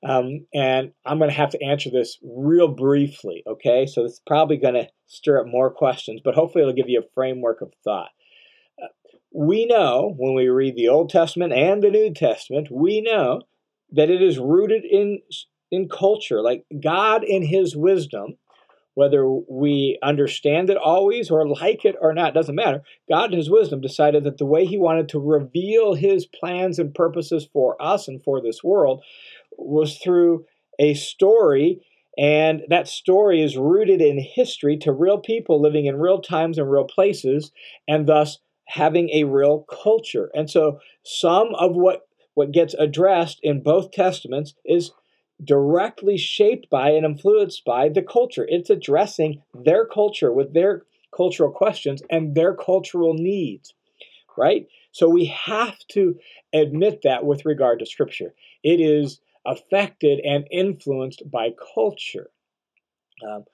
Um, 0.08 0.46
and 0.54 0.92
I'm 1.06 1.18
going 1.18 1.30
to 1.30 1.36
have 1.36 1.50
to 1.52 1.64
answer 1.64 1.90
this 1.90 2.20
real 2.24 2.68
briefly, 2.68 3.44
okay? 3.48 3.88
So 3.88 4.06
is 4.06 4.22
probably 4.28 4.58
going 4.58 4.76
to 4.76 4.88
stir 5.08 5.42
up 5.42 5.48
more 5.48 5.72
questions, 5.72 6.22
but 6.24 6.36
hopefully 6.36 6.62
it'll 6.62 6.76
give 6.76 6.90
you 6.90 7.00
a 7.00 7.14
framework 7.16 7.62
of 7.62 7.74
thought. 7.84 8.10
Uh, 8.82 8.88
we 9.34 9.66
know 9.66 10.14
when 10.18 10.36
we 10.36 10.50
read 10.50 10.76
the 10.76 10.90
Old 10.90 11.10
Testament 11.10 11.52
and 11.52 11.82
the 11.82 11.90
New 11.90 12.14
Testament, 12.14 12.68
we 12.72 13.02
know 13.02 13.42
that 13.92 14.10
it 14.10 14.22
is 14.22 14.38
rooted 14.38 14.84
in 14.86 15.20
in 15.72 15.90
culture. 15.90 16.42
Like 16.42 16.66
God 16.82 17.24
in 17.24 17.44
his 17.44 17.76
wisdom 17.76 18.38
whether 18.98 19.22
we 19.64 20.00
understand 20.02 20.72
it 20.72 20.78
always 20.78 21.30
or 21.30 21.48
like 21.48 21.86
it 21.86 21.96
or 22.02 22.14
not, 22.14 22.34
doesn't 22.34 22.56
matter. 22.64 22.82
God, 23.08 23.32
in 23.32 23.38
His 23.38 23.50
wisdom, 23.58 23.80
decided 23.80 24.24
that 24.24 24.40
the 24.40 24.52
way 24.54 24.66
He 24.66 24.78
wanted 24.78 25.08
to 25.10 25.20
reveal 25.20 25.94
His 25.94 26.26
plans 26.26 26.80
and 26.80 26.96
purposes 26.96 27.48
for 27.54 27.70
us 27.80 28.08
and 28.08 28.24
for 28.24 28.42
this 28.42 28.64
world 28.64 29.04
was 29.56 30.00
through 30.00 30.46
a 30.80 30.96
story 30.96 31.80
And 32.18 32.64
that 32.70 32.88
story 32.88 33.44
is 33.44 33.58
rooted 33.58 34.02
in 34.02 34.20
history 34.20 34.76
to 34.78 34.92
real 34.92 35.20
people 35.20 35.62
living 35.62 35.86
in 35.86 36.00
real 36.00 36.20
times 36.20 36.58
and 36.58 36.70
real 36.70 36.86
places, 36.86 37.52
and 37.88 38.08
thus 38.08 38.40
having 38.66 39.10
a 39.12 39.24
real 39.24 39.66
culture. 39.72 40.32
And 40.34 40.50
so 40.50 40.80
some 41.04 41.54
of 41.56 41.76
what, 41.76 42.02
what 42.34 42.52
gets 42.52 42.74
addressed 42.74 43.40
in 43.44 43.62
both 43.62 43.92
testaments 43.92 44.56
is 44.66 44.92
directly 45.43 46.17
shaped 46.17 46.69
by 46.69 46.91
and 46.91 47.06
influenced 47.06 47.63
by 47.65 47.89
the 47.89 48.02
culture. 48.02 48.45
It's 48.50 48.69
addressing 48.69 49.41
their 49.54 49.86
culture 49.86 50.32
with 50.32 50.54
their 50.54 50.84
cultural 51.15 51.52
questions 51.52 52.02
and 52.10 52.36
their 52.36 52.54
cultural 52.54 53.13
needs, 53.13 53.73
right? 54.38 54.67
So 54.91 55.10
we 55.10 55.26
have 55.26 55.78
to 55.89 56.17
admit 56.54 57.02
that 57.04 57.26
with 57.26 57.45
regard 57.45 57.80
to 57.80 57.86
Scripture. 57.86 58.34
It 58.63 58.80
is 58.80 59.19
affected 59.45 60.19
and 60.26 60.47
influenced 60.52 61.30
by 61.30 61.50
culture. 61.73 62.30
Um, 63.28 63.45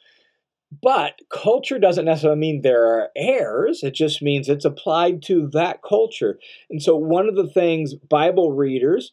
but 0.81 1.19
culture 1.29 1.77
doesn't 1.77 2.05
necessarily 2.05 2.39
mean 2.39 2.61
there 2.61 2.85
are 2.85 3.09
errors. 3.15 3.83
It 3.83 3.93
just 3.93 4.21
means 4.21 4.49
it's 4.49 4.65
applied 4.65 5.21
to 5.23 5.47
that 5.53 5.81
culture. 5.87 6.39
And 6.69 6.81
so, 6.81 6.95
one 6.95 7.27
of 7.27 7.35
the 7.35 7.47
things 7.47 7.93
Bible 7.93 8.51
readers, 8.51 9.11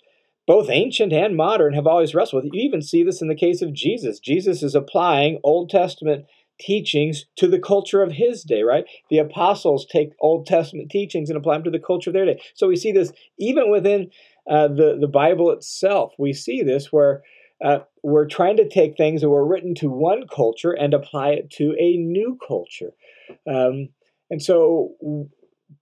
both 0.50 0.68
ancient 0.68 1.12
and 1.12 1.36
modern, 1.36 1.74
have 1.74 1.86
always 1.86 2.12
wrestled 2.12 2.42
with, 2.42 2.52
you 2.52 2.60
even 2.60 2.82
see 2.82 3.04
this 3.04 3.22
in 3.22 3.28
the 3.28 3.36
case 3.36 3.62
of 3.62 3.72
Jesus. 3.72 4.18
Jesus 4.18 4.64
is 4.64 4.74
applying 4.74 5.38
Old 5.44 5.70
Testament 5.70 6.24
teachings 6.58 7.26
to 7.36 7.46
the 7.46 7.60
culture 7.60 8.02
of 8.02 8.10
his 8.10 8.42
day, 8.42 8.64
right? 8.64 8.84
The 9.10 9.18
apostles 9.18 9.86
take 9.86 10.10
Old 10.18 10.46
Testament 10.46 10.90
teachings 10.90 11.30
and 11.30 11.36
apply 11.36 11.54
them 11.54 11.62
to 11.62 11.70
the 11.70 11.78
culture 11.78 12.10
of 12.10 12.14
their 12.14 12.24
day. 12.24 12.42
So, 12.56 12.66
we 12.66 12.74
see 12.74 12.90
this 12.90 13.12
even 13.38 13.70
within 13.70 14.10
uh, 14.50 14.66
the, 14.66 14.98
the 15.00 15.06
Bible 15.06 15.52
itself. 15.52 16.14
We 16.18 16.32
see 16.32 16.64
this 16.64 16.90
where 16.90 17.22
uh, 17.64 17.78
we're 18.02 18.26
trying 18.26 18.56
to 18.56 18.68
take 18.68 18.96
things 18.96 19.20
that 19.20 19.30
were 19.30 19.46
written 19.46 19.76
to 19.76 19.88
one 19.88 20.24
culture 20.26 20.72
and 20.72 20.92
apply 20.92 21.28
it 21.28 21.50
to 21.58 21.76
a 21.78 21.96
new 21.96 22.36
culture. 22.44 22.90
Um, 23.48 23.90
and 24.30 24.42
so, 24.42 24.96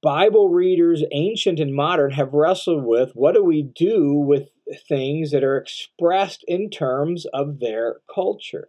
Bible 0.02 0.50
readers, 0.50 1.02
ancient 1.10 1.58
and 1.58 1.74
modern, 1.74 2.10
have 2.10 2.34
wrestled 2.34 2.84
with 2.84 3.12
what 3.14 3.34
do 3.34 3.42
we 3.42 3.62
do 3.62 4.12
with 4.12 4.50
things 4.88 5.30
that 5.30 5.44
are 5.44 5.56
expressed 5.56 6.44
in 6.46 6.70
terms 6.70 7.26
of 7.32 7.60
their 7.60 7.96
culture. 8.12 8.68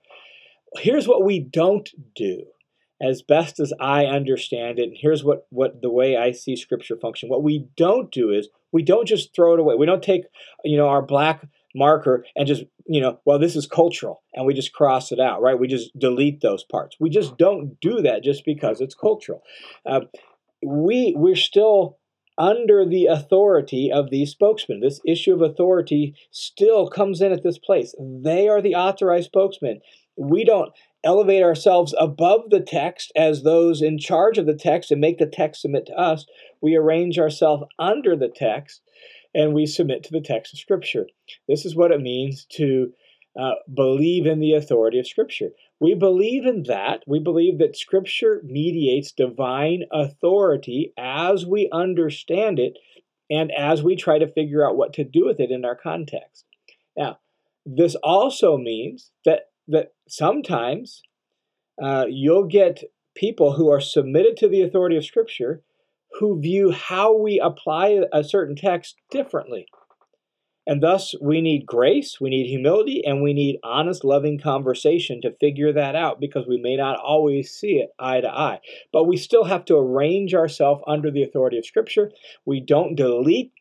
Here's 0.76 1.08
what 1.08 1.26
we 1.26 1.40
don't 1.40 1.90
do 2.16 2.44
as 3.02 3.22
best 3.22 3.60
as 3.60 3.74
I 3.80 4.06
understand 4.06 4.78
it, 4.78 4.84
and 4.84 4.98
here's 5.00 5.24
what, 5.24 5.48
what 5.50 5.82
the 5.82 5.90
way 5.90 6.18
I 6.18 6.32
see 6.32 6.56
scripture 6.56 6.98
function. 6.98 7.30
What 7.30 7.44
we 7.44 7.68
don't 7.78 8.12
do 8.12 8.30
is 8.30 8.50
we 8.72 8.84
don't 8.84 9.08
just 9.08 9.34
throw 9.34 9.54
it 9.54 9.60
away. 9.60 9.76
We 9.76 9.86
don't 9.86 10.04
take, 10.04 10.24
you 10.66 10.78
know, 10.78 10.88
our 10.88 11.02
black 11.02 11.48
marker 11.74 12.26
and 12.36 12.48
just, 12.48 12.64
you 12.86 13.00
know, 13.00 13.20
well, 13.24 13.40
this 13.40 13.56
is 13.56 13.68
cultural, 13.68 14.22
and 14.34 14.46
we 14.46 14.54
just 14.54 14.74
cross 14.74 15.12
it 15.12 15.20
out, 15.20 15.42
right? 15.42 15.58
We 15.58 15.68
just 15.68 15.98
delete 15.98 16.42
those 16.42 16.64
parts. 16.64 16.98
We 17.00 17.10
just 17.10 17.38
don't 17.38 17.80
do 17.80 18.02
that 18.02 18.24
just 18.24 18.44
because 18.44 18.82
it's 18.82 18.96
cultural. 18.96 19.44
Uh, 19.86 20.02
we 20.62 21.14
we're 21.16 21.38
still 21.38 21.99
under 22.40 22.86
the 22.86 23.06
authority 23.06 23.92
of 23.92 24.10
these 24.10 24.32
spokesmen. 24.32 24.80
This 24.80 25.02
issue 25.06 25.34
of 25.34 25.42
authority 25.42 26.16
still 26.32 26.88
comes 26.88 27.22
in 27.22 27.34
at 27.34 27.44
this 27.44 27.60
place. 27.60 27.94
They 28.00 28.48
are 28.48 28.62
the 28.62 28.76
authorized 28.76 29.28
spokesmen. 29.28 29.82
We 30.16 30.46
don't 30.46 30.72
elevate 31.04 31.44
ourselves 31.44 31.94
above 32.00 32.50
the 32.50 32.62
text 32.62 33.12
as 33.16 33.44
those 33.44 33.82
in 33.82 34.00
charge 34.00 34.38
of 34.38 34.46
the 34.46 34.56
text 34.56 34.90
and 34.90 35.00
make 35.02 35.18
the 35.18 35.26
text 35.26 35.62
submit 35.62 35.86
to 35.88 35.94
us. 35.94 36.26
We 36.62 36.76
arrange 36.76 37.20
ourselves 37.20 37.64
under 37.78 38.16
the 38.16 38.32
text 38.34 38.82
and 39.36 39.54
we 39.54 39.66
submit 39.66 40.04
to 40.04 40.12
the 40.12 40.22
text 40.22 40.54
of 40.54 40.60
Scripture. 40.60 41.08
This 41.48 41.66
is 41.66 41.76
what 41.76 41.92
it 41.92 42.02
means 42.02 42.46
to 42.54 42.92
uh, 43.40 43.56
believe 43.74 44.26
in 44.26 44.40
the 44.40 44.54
authority 44.54 45.00
of 45.00 45.08
Scripture. 45.08 45.52
We 45.80 45.96
believe 45.96 46.46
in 46.46 46.64
that. 46.64 47.04
We 47.08 47.20
believe 47.20 47.58
that 47.60 47.78
Scripture 47.78 48.42
mediates 48.44 49.14
divine 49.14 49.84
authority 49.94 50.94
as 50.98 51.46
we 51.46 51.70
understand 51.72 52.60
it 52.60 52.78
and 53.30 53.52
as 53.52 53.82
we 53.82 53.96
try 53.96 54.20
to 54.20 54.28
figure 54.28 54.68
out 54.68 54.76
what 54.76 54.92
to 54.94 55.06
do 55.06 55.26
with 55.26 55.40
it 55.40 55.52
in 55.52 55.64
our 55.64 55.76
context. 55.76 56.46
Now, 56.98 57.20
this 57.66 57.96
also 57.96 58.58
means 58.58 59.12
that 59.24 59.52
that 59.68 59.94
sometimes 60.08 61.02
uh, 61.82 62.08
you'll 62.10 62.48
get 62.48 62.84
people 63.16 63.54
who 63.54 63.70
are 63.72 63.80
submitted 63.80 64.36
to 64.38 64.50
the 64.50 64.64
authority 64.64 64.98
of 64.98 65.06
Scripture 65.06 65.62
who 66.20 66.42
view 66.42 66.72
how 66.72 67.16
we 67.16 67.40
apply 67.40 68.02
a 68.12 68.24
certain 68.24 68.56
text 68.56 68.96
differently. 69.12 69.68
And 70.68 70.84
thus, 70.84 71.16
we 71.22 71.42
need 71.42 71.66
grace, 71.66 72.20
we 72.22 72.30
need 72.30 72.48
humility, 72.48 73.02
and 73.04 73.24
we 73.24 73.34
need 73.34 73.60
honest, 73.64 74.04
loving 74.04 74.40
conversation 74.40 75.20
to 75.22 75.36
figure 75.40 75.74
that 75.74 75.96
out 75.96 76.20
because 76.20 76.46
we 76.48 76.62
may 76.62 76.76
not 76.76 77.00
always 77.00 77.52
see 77.52 77.78
it 77.78 77.90
eye 77.98 78.22
to 78.22 78.30
eye. 78.30 78.60
But 78.94 79.06
we 79.06 79.18
still 79.18 79.46
have 79.46 79.66
to 79.66 79.78
arrange 79.78 80.36
ourselves 80.36 80.84
under 80.86 81.10
the 81.10 81.24
authority 81.24 81.58
of 81.58 81.66
Scripture. 81.66 82.12
We 82.46 82.60
don't 82.60 82.96
delete 82.96 83.52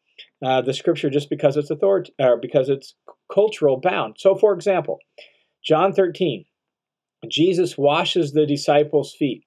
uh, 0.45 0.61
the 0.61 0.75
Scripture 0.75 1.09
just 1.09 1.31
because 1.31 1.57
it's 1.57 1.71
authority 1.71 2.13
or 2.19 2.37
because 2.37 2.69
it's 2.69 2.95
cultural 3.33 3.81
bound. 3.81 4.17
So, 4.19 4.35
for 4.35 4.53
example, 4.53 4.99
John 5.65 5.93
13, 5.93 6.45
Jesus 7.29 7.79
washes 7.79 8.33
the 8.33 8.47
disciples' 8.47 9.15
feet. 9.15 9.45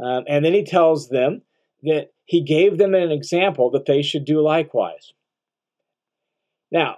Um, 0.00 0.24
and 0.28 0.44
then 0.44 0.52
he 0.52 0.64
tells 0.64 1.08
them 1.08 1.42
that 1.82 2.12
he 2.24 2.42
gave 2.42 2.78
them 2.78 2.94
an 2.94 3.10
example 3.10 3.70
that 3.70 3.86
they 3.86 4.02
should 4.02 4.24
do 4.24 4.40
likewise. 4.40 5.12
Now, 6.74 6.96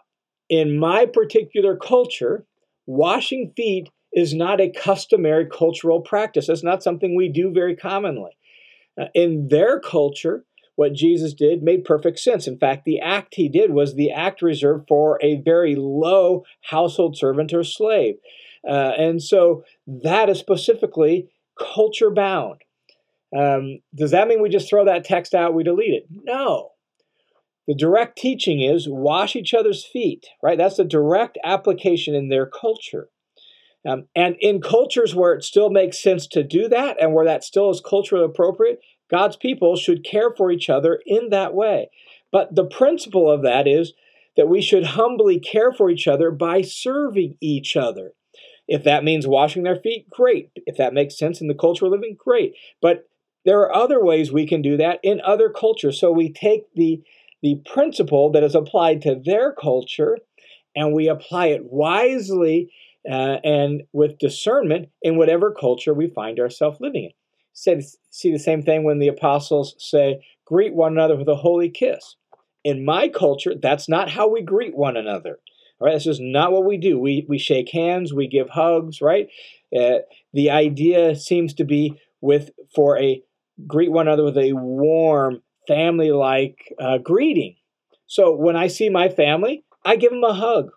in 0.48 0.78
my 0.78 1.06
particular 1.06 1.76
culture, 1.76 2.46
washing 2.86 3.52
feet 3.54 3.90
is 4.12 4.34
not 4.34 4.60
a 4.60 4.70
customary 4.70 5.46
cultural 5.46 6.00
practice. 6.00 6.48
It's 6.48 6.64
not 6.64 6.82
something 6.82 7.14
we 7.14 7.28
do 7.28 7.52
very 7.52 7.76
commonly. 7.76 8.36
Uh, 8.98 9.08
in 9.14 9.48
their 9.48 9.78
culture, 9.78 10.44
what 10.76 10.94
Jesus 10.94 11.34
did 11.34 11.62
made 11.62 11.84
perfect 11.84 12.18
sense. 12.18 12.46
In 12.46 12.58
fact, 12.58 12.86
the 12.86 13.00
act 13.00 13.34
he 13.34 13.48
did 13.48 13.72
was 13.72 13.94
the 13.94 14.10
act 14.10 14.40
reserved 14.40 14.86
for 14.88 15.18
a 15.22 15.42
very 15.42 15.74
low 15.76 16.44
household 16.62 17.16
servant 17.16 17.52
or 17.52 17.62
slave. 17.62 18.14
Uh, 18.66 18.92
and 18.96 19.22
so 19.22 19.64
that 19.86 20.30
is 20.30 20.38
specifically 20.38 21.28
culture 21.58 22.10
bound. 22.10 22.62
Um, 23.36 23.80
does 23.94 24.12
that 24.12 24.28
mean 24.28 24.40
we 24.40 24.48
just 24.48 24.68
throw 24.68 24.86
that 24.86 25.04
text 25.04 25.34
out, 25.34 25.54
we 25.54 25.64
delete 25.64 25.92
it? 25.92 26.06
No. 26.10 26.70
The 27.66 27.74
direct 27.74 28.16
teaching 28.16 28.60
is 28.60 28.88
wash 28.88 29.34
each 29.34 29.52
other's 29.52 29.84
feet, 29.84 30.26
right? 30.42 30.56
That's 30.56 30.76
the 30.76 30.84
direct 30.84 31.38
application 31.42 32.14
in 32.14 32.28
their 32.28 32.46
culture. 32.46 33.08
Um, 33.86 34.06
and 34.14 34.36
in 34.40 34.60
cultures 34.60 35.14
where 35.14 35.34
it 35.34 35.44
still 35.44 35.70
makes 35.70 36.02
sense 36.02 36.26
to 36.28 36.42
do 36.42 36.68
that 36.68 37.00
and 37.00 37.12
where 37.14 37.24
that 37.24 37.44
still 37.44 37.70
is 37.70 37.80
culturally 37.80 38.24
appropriate, 38.24 38.80
God's 39.10 39.36
people 39.36 39.76
should 39.76 40.04
care 40.04 40.32
for 40.36 40.50
each 40.50 40.68
other 40.68 41.00
in 41.06 41.30
that 41.30 41.54
way. 41.54 41.90
But 42.32 42.54
the 42.54 42.64
principle 42.64 43.30
of 43.30 43.42
that 43.42 43.68
is 43.68 43.92
that 44.36 44.48
we 44.48 44.60
should 44.60 44.84
humbly 44.84 45.38
care 45.38 45.72
for 45.72 45.88
each 45.88 46.08
other 46.08 46.30
by 46.30 46.62
serving 46.62 47.36
each 47.40 47.76
other. 47.76 48.12
If 48.68 48.82
that 48.84 49.04
means 49.04 49.26
washing 49.26 49.62
their 49.62 49.76
feet, 49.76 50.10
great. 50.10 50.50
If 50.66 50.76
that 50.76 50.92
makes 50.92 51.16
sense 51.16 51.40
in 51.40 51.46
the 51.46 51.54
culture 51.54 51.84
we're 51.84 51.92
living, 51.92 52.16
great. 52.18 52.54
But 52.82 53.08
there 53.44 53.60
are 53.60 53.74
other 53.74 54.02
ways 54.02 54.32
we 54.32 54.46
can 54.46 54.60
do 54.60 54.76
that 54.78 54.98
in 55.04 55.20
other 55.20 55.48
cultures. 55.48 56.00
So 56.00 56.10
we 56.10 56.32
take 56.32 56.64
the, 56.74 57.00
the 57.46 57.62
principle 57.70 58.32
that 58.32 58.42
is 58.42 58.56
applied 58.56 59.00
to 59.02 59.14
their 59.24 59.52
culture 59.52 60.18
and 60.74 60.92
we 60.92 61.06
apply 61.06 61.46
it 61.46 61.62
wisely 61.64 62.72
uh, 63.08 63.38
and 63.44 63.84
with 63.92 64.18
discernment 64.18 64.88
in 65.00 65.16
whatever 65.16 65.54
culture 65.54 65.94
we 65.94 66.08
find 66.08 66.40
ourselves 66.40 66.78
living 66.80 67.04
in 67.04 67.10
say, 67.52 67.80
see 68.10 68.32
the 68.32 68.38
same 68.38 68.62
thing 68.62 68.82
when 68.82 68.98
the 68.98 69.08
apostles 69.08 69.76
say, 69.78 70.20
greet 70.44 70.74
one 70.74 70.92
another 70.92 71.16
with 71.16 71.28
a 71.28 71.36
holy 71.36 71.70
kiss. 71.70 72.16
In 72.64 72.84
my 72.84 73.08
culture, 73.08 73.54
that's 73.60 73.88
not 73.88 74.10
how 74.10 74.28
we 74.28 74.42
greet 74.42 74.76
one 74.76 74.96
another. 74.96 75.38
All 75.78 75.86
right, 75.86 75.92
that's 75.92 76.04
just 76.04 76.20
not 76.20 76.50
what 76.50 76.64
we 76.64 76.76
do. 76.76 76.98
We, 76.98 77.24
we 77.28 77.38
shake 77.38 77.70
hands, 77.70 78.12
we 78.12 78.26
give 78.26 78.50
hugs, 78.50 79.00
right? 79.00 79.28
Uh, 79.76 79.98
the 80.32 80.50
idea 80.50 81.16
seems 81.16 81.54
to 81.54 81.64
be 81.64 81.94
with 82.20 82.50
for 82.74 82.98
a 82.98 83.22
greet 83.66 83.92
one 83.92 84.08
another 84.08 84.24
with 84.24 84.38
a 84.38 84.52
warm, 84.52 85.42
family 85.66 86.10
like 86.10 86.72
uh, 86.80 86.98
greeting. 86.98 87.56
So 88.06 88.34
when 88.34 88.56
I 88.56 88.68
see 88.68 88.88
my 88.88 89.08
family, 89.08 89.64
I 89.84 89.96
give 89.96 90.12
them 90.12 90.24
a 90.24 90.34
hug. 90.34 90.70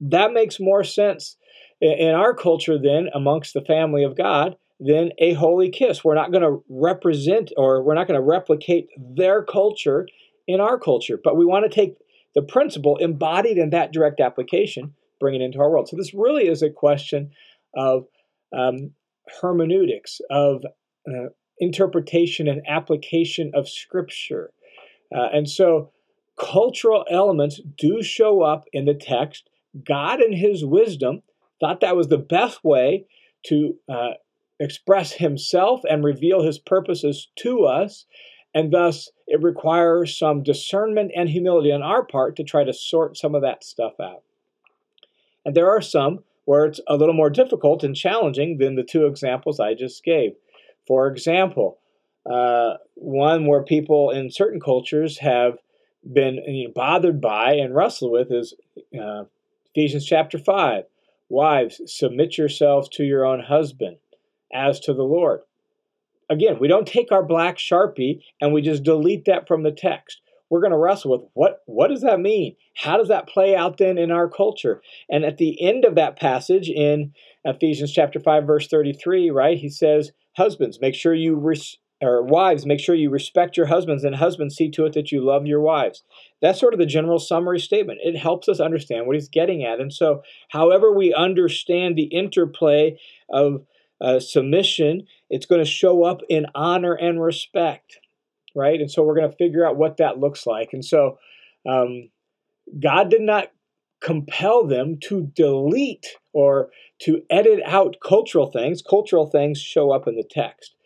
That 0.00 0.32
makes 0.32 0.60
more 0.60 0.84
sense 0.84 1.36
in 1.80 2.14
our 2.14 2.34
culture 2.34 2.78
than 2.78 3.08
amongst 3.14 3.54
the 3.54 3.64
family 3.64 4.04
of 4.04 4.16
God 4.16 4.56
than 4.80 5.10
a 5.18 5.32
holy 5.34 5.70
kiss. 5.70 6.04
We're 6.04 6.14
not 6.14 6.32
going 6.32 6.42
to 6.42 6.62
represent 6.68 7.52
or 7.56 7.82
we're 7.82 7.94
not 7.94 8.06
going 8.06 8.20
to 8.20 8.24
replicate 8.26 8.88
their 8.96 9.42
culture 9.42 10.06
in 10.46 10.60
our 10.60 10.78
culture, 10.78 11.18
but 11.22 11.36
we 11.36 11.44
want 11.44 11.70
to 11.70 11.74
take 11.74 11.96
the 12.34 12.42
principle 12.42 12.96
embodied 12.98 13.58
in 13.58 13.70
that 13.70 13.92
direct 13.92 14.20
application, 14.20 14.94
bring 15.18 15.34
it 15.34 15.42
into 15.42 15.58
our 15.58 15.70
world. 15.70 15.88
So 15.88 15.96
this 15.96 16.14
really 16.14 16.46
is 16.46 16.62
a 16.62 16.70
question 16.70 17.30
of 17.76 18.06
um, 18.56 18.92
hermeneutics, 19.40 20.20
of 20.30 20.62
uh, 21.08 21.28
interpretation 21.60 22.48
and 22.48 22.62
application 22.66 23.50
of 23.54 23.68
Scripture. 23.68 24.52
Uh, 25.14 25.28
and 25.32 25.48
so 25.48 25.90
cultural 26.38 27.04
elements 27.10 27.60
do 27.76 28.02
show 28.02 28.42
up 28.42 28.64
in 28.72 28.84
the 28.84 28.94
text. 28.94 29.48
God, 29.84 30.20
in 30.20 30.32
His 30.32 30.64
wisdom, 30.64 31.22
thought 31.60 31.80
that 31.80 31.96
was 31.96 32.08
the 32.08 32.18
best 32.18 32.62
way 32.64 33.06
to 33.46 33.74
uh, 33.88 34.14
express 34.60 35.12
himself 35.12 35.82
and 35.88 36.04
reveal 36.04 36.42
his 36.42 36.58
purposes 36.58 37.28
to 37.36 37.64
us. 37.64 38.06
And 38.54 38.72
thus, 38.72 39.10
it 39.26 39.42
requires 39.42 40.18
some 40.18 40.42
discernment 40.42 41.12
and 41.14 41.28
humility 41.28 41.70
on 41.70 41.82
our 41.82 42.04
part 42.04 42.36
to 42.36 42.44
try 42.44 42.64
to 42.64 42.72
sort 42.72 43.16
some 43.16 43.34
of 43.34 43.42
that 43.42 43.62
stuff 43.62 44.00
out. 44.00 44.22
And 45.44 45.54
there 45.54 45.70
are 45.70 45.82
some 45.82 46.24
where 46.44 46.64
it's 46.64 46.80
a 46.88 46.96
little 46.96 47.14
more 47.14 47.30
difficult 47.30 47.84
and 47.84 47.94
challenging 47.94 48.58
than 48.58 48.74
the 48.74 48.82
two 48.82 49.06
examples 49.06 49.60
I 49.60 49.74
just 49.74 50.02
gave. 50.02 50.32
For 50.88 51.06
example, 51.06 51.78
uh, 52.28 52.78
one 52.94 53.46
where 53.46 53.62
people 53.62 54.10
in 54.10 54.30
certain 54.30 54.58
cultures 54.58 55.18
have 55.18 55.58
been 56.10 56.36
you 56.46 56.68
know, 56.68 56.72
bothered 56.74 57.20
by 57.20 57.52
and 57.52 57.74
wrestled 57.74 58.10
with 58.10 58.32
is 58.32 58.54
uh, 58.98 59.24
Ephesians 59.74 60.06
chapter 60.06 60.38
5. 60.38 60.84
Wives, 61.28 61.82
submit 61.84 62.38
yourselves 62.38 62.88
to 62.88 63.04
your 63.04 63.26
own 63.26 63.40
husband 63.40 63.98
as 64.52 64.80
to 64.80 64.94
the 64.94 65.02
Lord. 65.02 65.40
Again, 66.30 66.58
we 66.58 66.68
don't 66.68 66.86
take 66.86 67.12
our 67.12 67.22
black 67.22 67.58
sharpie 67.58 68.22
and 68.40 68.54
we 68.54 68.62
just 68.62 68.82
delete 68.82 69.26
that 69.26 69.46
from 69.46 69.62
the 69.62 69.70
text. 69.70 70.22
We're 70.48 70.60
going 70.60 70.72
to 70.72 70.78
wrestle 70.78 71.10
with 71.10 71.30
what 71.34 71.62
what 71.66 71.88
does 71.88 72.00
that 72.00 72.20
mean? 72.20 72.56
How 72.74 72.96
does 72.96 73.08
that 73.08 73.28
play 73.28 73.54
out 73.54 73.76
then 73.76 73.98
in 73.98 74.10
our 74.10 74.30
culture? 74.30 74.80
And 75.10 75.24
at 75.26 75.36
the 75.36 75.60
end 75.60 75.84
of 75.84 75.96
that 75.96 76.18
passage 76.18 76.70
in 76.70 77.12
Ephesians 77.44 77.92
chapter 77.92 78.18
5 78.18 78.46
verse 78.46 78.66
33, 78.68 79.28
right? 79.28 79.58
He 79.58 79.68
says, 79.68 80.12
"Husbands, 80.38 80.80
make 80.80 80.94
sure 80.94 81.14
you 81.14 81.34
res- 81.36 81.76
or 82.00 82.22
wives, 82.22 82.64
make 82.64 82.78
sure 82.78 82.94
you 82.94 83.10
respect 83.10 83.56
your 83.56 83.66
husbands, 83.66 84.04
and 84.04 84.14
husbands, 84.14 84.54
see 84.54 84.70
to 84.70 84.86
it 84.86 84.92
that 84.92 85.10
you 85.10 85.20
love 85.20 85.46
your 85.46 85.60
wives. 85.60 86.04
That's 86.40 86.60
sort 86.60 86.72
of 86.72 86.78
the 86.78 86.86
general 86.86 87.18
summary 87.18 87.58
statement. 87.58 87.98
It 88.04 88.16
helps 88.16 88.48
us 88.48 88.60
understand 88.60 89.06
what 89.06 89.16
he's 89.16 89.28
getting 89.28 89.64
at. 89.64 89.80
And 89.80 89.92
so, 89.92 90.22
however, 90.50 90.92
we 90.92 91.12
understand 91.12 91.96
the 91.96 92.04
interplay 92.04 92.98
of 93.28 93.66
uh, 94.00 94.20
submission, 94.20 95.08
it's 95.28 95.46
going 95.46 95.64
to 95.64 95.68
show 95.68 96.04
up 96.04 96.20
in 96.28 96.46
honor 96.54 96.94
and 96.94 97.20
respect, 97.20 97.98
right? 98.54 98.80
And 98.80 98.90
so, 98.90 99.02
we're 99.02 99.16
going 99.16 99.30
to 99.30 99.36
figure 99.36 99.66
out 99.66 99.76
what 99.76 99.96
that 99.96 100.20
looks 100.20 100.46
like. 100.46 100.72
And 100.72 100.84
so, 100.84 101.18
um, 101.68 102.10
God 102.78 103.10
did 103.10 103.22
not 103.22 103.50
compel 104.00 104.66
them 104.66 104.98
to 105.08 105.32
delete 105.34 106.06
or 106.38 106.70
to 107.00 107.20
edit 107.28 107.58
out 107.66 107.96
cultural 108.00 108.48
things. 108.48 108.80
Cultural 108.80 109.28
things 109.28 109.60
show 109.60 109.90
up 109.90 110.06
in 110.06 110.14
the 110.14 110.22
text. 110.22 110.76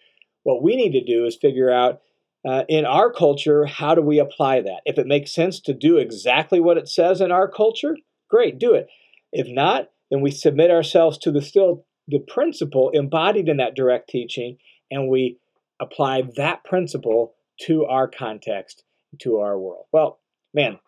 What 0.44 0.62
we 0.62 0.76
need 0.76 0.92
to 0.92 1.04
do 1.04 1.26
is 1.26 1.36
figure 1.36 1.70
out 1.70 2.00
uh, 2.48 2.62
in 2.70 2.86
our 2.86 3.12
culture 3.12 3.66
how 3.66 3.94
do 3.94 4.00
we 4.00 4.18
apply 4.18 4.62
that. 4.62 4.80
If 4.86 4.98
it 4.98 5.06
makes 5.06 5.30
sense 5.30 5.60
to 5.60 5.74
do 5.74 5.98
exactly 5.98 6.58
what 6.58 6.78
it 6.78 6.88
says 6.88 7.20
in 7.20 7.30
our 7.30 7.48
culture, 7.48 7.98
great, 8.30 8.58
do 8.58 8.72
it. 8.72 8.86
If 9.30 9.46
not, 9.46 9.90
then 10.10 10.22
we 10.22 10.30
submit 10.30 10.70
ourselves 10.70 11.18
to 11.18 11.30
the 11.30 11.42
still 11.42 11.84
the 12.08 12.18
principle 12.18 12.90
embodied 12.94 13.48
in 13.48 13.58
that 13.58 13.76
direct 13.76 14.08
teaching, 14.08 14.56
and 14.90 15.08
we 15.08 15.38
apply 15.80 16.22
that 16.36 16.64
principle 16.64 17.34
to 17.60 17.84
our 17.84 18.08
context, 18.08 18.84
to 19.20 19.36
our 19.36 19.58
world. 19.58 19.84
Well, 19.92 20.18
man, 20.54 20.78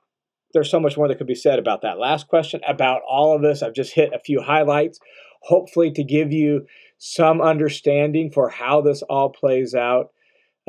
there's 0.54 0.70
so 0.70 0.80
much 0.80 0.96
more 0.96 1.08
that 1.08 1.18
could 1.18 1.26
be 1.26 1.34
said 1.34 1.58
about 1.58 1.82
that 1.82 1.98
last 1.98 2.28
question, 2.28 2.60
about 2.66 3.02
all 3.08 3.36
of 3.36 3.42
this. 3.42 3.62
I've 3.62 3.74
just 3.74 3.92
hit 3.92 4.12
a 4.14 4.20
few 4.20 4.40
highlights, 4.40 4.98
hopefully 5.42 5.90
to 5.92 6.04
give 6.04 6.32
you 6.32 6.66
some 6.96 7.42
understanding 7.42 8.30
for 8.30 8.48
how 8.48 8.80
this 8.80 9.02
all 9.02 9.28
plays 9.28 9.74
out. 9.74 10.10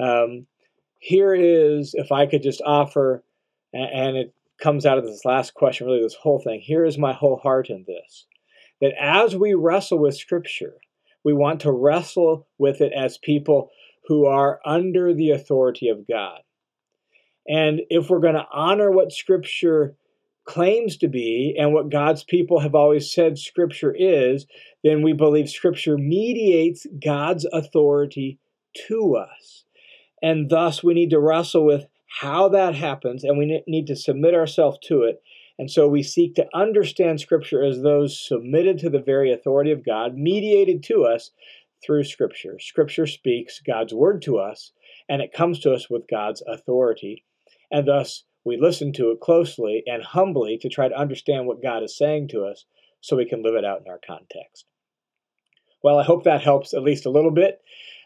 Um, 0.02 0.48
here 1.00 1.34
is, 1.34 1.94
if 1.94 2.12
I 2.12 2.26
could 2.26 2.44
just 2.44 2.62
offer, 2.66 3.24
and 3.72 4.18
it 4.18 4.34
comes 4.62 4.86
out 4.86 4.98
of 4.98 5.06
this 5.06 5.24
last 5.24 5.54
question, 5.54 5.88
really, 5.88 6.02
this 6.02 6.16
whole 6.16 6.40
thing. 6.40 6.62
Here 6.62 6.84
is 6.84 6.98
my 6.98 7.14
whole 7.14 7.38
heart 7.38 7.70
in 7.70 7.86
this 7.88 8.26
that 8.82 8.94
as 9.00 9.36
we 9.36 9.54
wrestle 9.54 10.00
with 10.00 10.18
Scripture, 10.18 10.74
we 11.24 11.34
want 11.34 11.62
to 11.62 11.72
wrestle 11.72 12.48
with 12.58 12.82
it 12.82 12.92
as 12.94 13.18
people 13.18 13.70
who 14.08 14.26
are 14.26 14.60
under 14.66 15.14
the 15.14 15.32
authority 15.32 15.90
of 15.90 16.08
God. 16.08 16.40
And 17.48 17.82
if 17.90 18.10
we're 18.10 18.20
going 18.20 18.36
to 18.36 18.48
honor 18.52 18.92
what 18.92 19.12
Scripture 19.12 19.96
claims 20.46 20.98
to 20.98 21.08
be 21.08 21.56
and 21.58 21.74
what 21.74 21.90
God's 21.90 22.24
people 22.24 22.60
have 22.60 22.76
always 22.76 23.12
said 23.12 23.38
Scripture 23.38 23.96
is, 23.98 24.46
then 24.84 25.02
we 25.02 25.14
believe 25.14 25.50
Scripture 25.50 25.98
mediates 25.98 26.86
God's 27.04 27.46
authority 27.52 28.40
to 28.88 29.16
us. 29.16 29.66
And 30.22 30.50
thus 30.50 30.84
we 30.84 30.94
need 30.94 31.10
to 31.12 31.20
wrestle 31.20 31.66
with 31.66 31.86
how 32.22 32.50
that 32.50 32.76
happens 32.76 33.24
and 33.24 33.38
we 33.38 33.64
need 33.68 33.88
to 33.88 33.96
submit 33.96 34.34
ourselves 34.34 34.78
to 34.84 35.04
it. 35.04 35.22
And 35.58 35.72
so 35.72 35.88
we 35.88 36.04
seek 36.04 36.36
to 36.36 36.48
understand 36.54 37.20
Scripture 37.20 37.64
as 37.64 37.82
those 37.82 38.20
submitted 38.20 38.78
to 38.80 38.90
the 38.90 39.00
very 39.00 39.32
authority 39.32 39.72
of 39.72 39.86
God, 39.86 40.16
mediated 40.16 40.84
to 40.84 41.06
us 41.06 41.32
through 41.84 42.04
Scripture. 42.04 42.58
Scripture 42.60 43.08
speaks 43.08 43.62
God's 43.66 43.94
word 43.94 44.22
to 44.24 44.38
us, 44.38 44.72
and 45.08 45.22
it 45.22 45.34
comes 45.34 45.60
to 45.60 45.74
us 45.74 45.90
with 45.90 46.08
God's 46.10 46.44
authority. 46.48 47.24
And 47.72 47.88
thus, 47.88 48.24
we 48.44 48.58
listen 48.58 48.94
to 48.94 49.12
it 49.12 49.20
closely 49.20 49.84
and 49.88 50.04
humbly 50.04 50.58
to 50.62 50.70
try 50.70 50.88
to 50.88 50.98
understand 50.98 51.48
what 51.48 51.64
God 51.64 51.84
is 51.84 51.98
saying 51.98 52.30
to 52.30 52.46
us 52.46 52.66
so 53.02 53.16
we 53.16 53.26
can 53.26 53.44
live 53.44 53.56
it 53.56 53.66
out 53.66 53.82
in 53.86 53.92
our 53.92 54.00
context. 54.06 54.66
Well, 55.84 56.00
I 56.00 56.04
hope 56.04 56.24
that 56.24 56.42
helps 56.42 56.74
at 56.74 56.84
least 56.84 57.06
a 57.06 57.12
little 57.12 57.32
bit. 57.32 57.62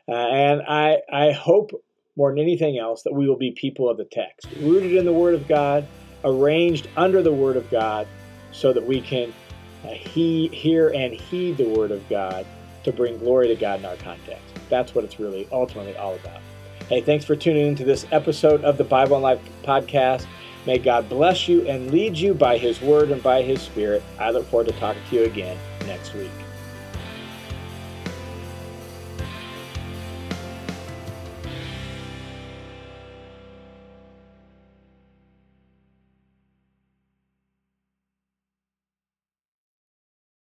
Uh, 0.08 0.16
and 0.16 0.62
I, 0.68 0.98
I 1.12 1.32
hope 1.32 1.72
more 2.18 2.32
than 2.32 2.40
anything 2.40 2.78
else 2.78 3.04
that 3.04 3.14
we 3.14 3.28
will 3.28 3.38
be 3.38 3.52
people 3.52 3.90
of 3.90 3.98
the 3.98 4.06
text, 4.06 4.48
rooted 4.60 4.96
in 4.96 5.06
the 5.06 5.14
Word 5.14 5.36
of 5.36 5.48
God, 5.48 5.88
arranged 6.24 6.88
under 6.98 7.22
the 7.22 7.32
Word 7.32 7.56
of 7.56 7.70
God, 7.70 8.08
so 8.52 8.74
that 8.74 8.86
we 8.86 9.00
can 9.00 9.34
uh, 9.86 9.90
he, 9.90 10.48
hear 10.48 10.90
and 10.90 11.14
heed 11.14 11.58
the 11.58 11.70
Word 11.70 11.92
of 11.92 12.08
God 12.10 12.46
to 12.84 12.92
bring 12.92 13.18
glory 13.18 13.48
to 13.48 13.56
God 13.56 13.80
in 13.80 13.86
our 13.86 13.96
context. 13.98 14.44
That's 14.70 14.94
what 14.94 15.06
it's 15.06 15.20
really 15.20 15.48
ultimately 15.52 15.96
all 15.96 16.16
about. 16.16 16.42
Hey, 16.90 17.02
thanks 17.02 17.24
for 17.24 17.36
tuning 17.36 17.68
in 17.68 17.76
to 17.76 17.84
this 17.86 18.08
episode 18.12 18.64
of 18.64 18.80
the 18.80 18.84
Bible 18.84 19.16
and 19.16 19.22
Life 19.22 19.40
podcast. 19.62 20.26
May 20.66 20.80
God 20.80 21.08
bless 21.08 21.48
you 21.48 21.62
and 21.68 21.92
lead 21.92 22.18
you 22.18 22.34
by 22.34 22.58
His 22.58 22.82
Word 22.82 23.12
and 23.12 23.22
by 23.22 23.44
His 23.44 23.62
Spirit. 23.62 24.02
I 24.18 24.32
look 24.32 24.48
forward 24.48 24.70
to 24.70 24.74
talking 24.80 25.04
to 25.08 25.16
you 25.18 25.24
again 25.26 25.56
next 25.86 26.16
week. 26.16 26.32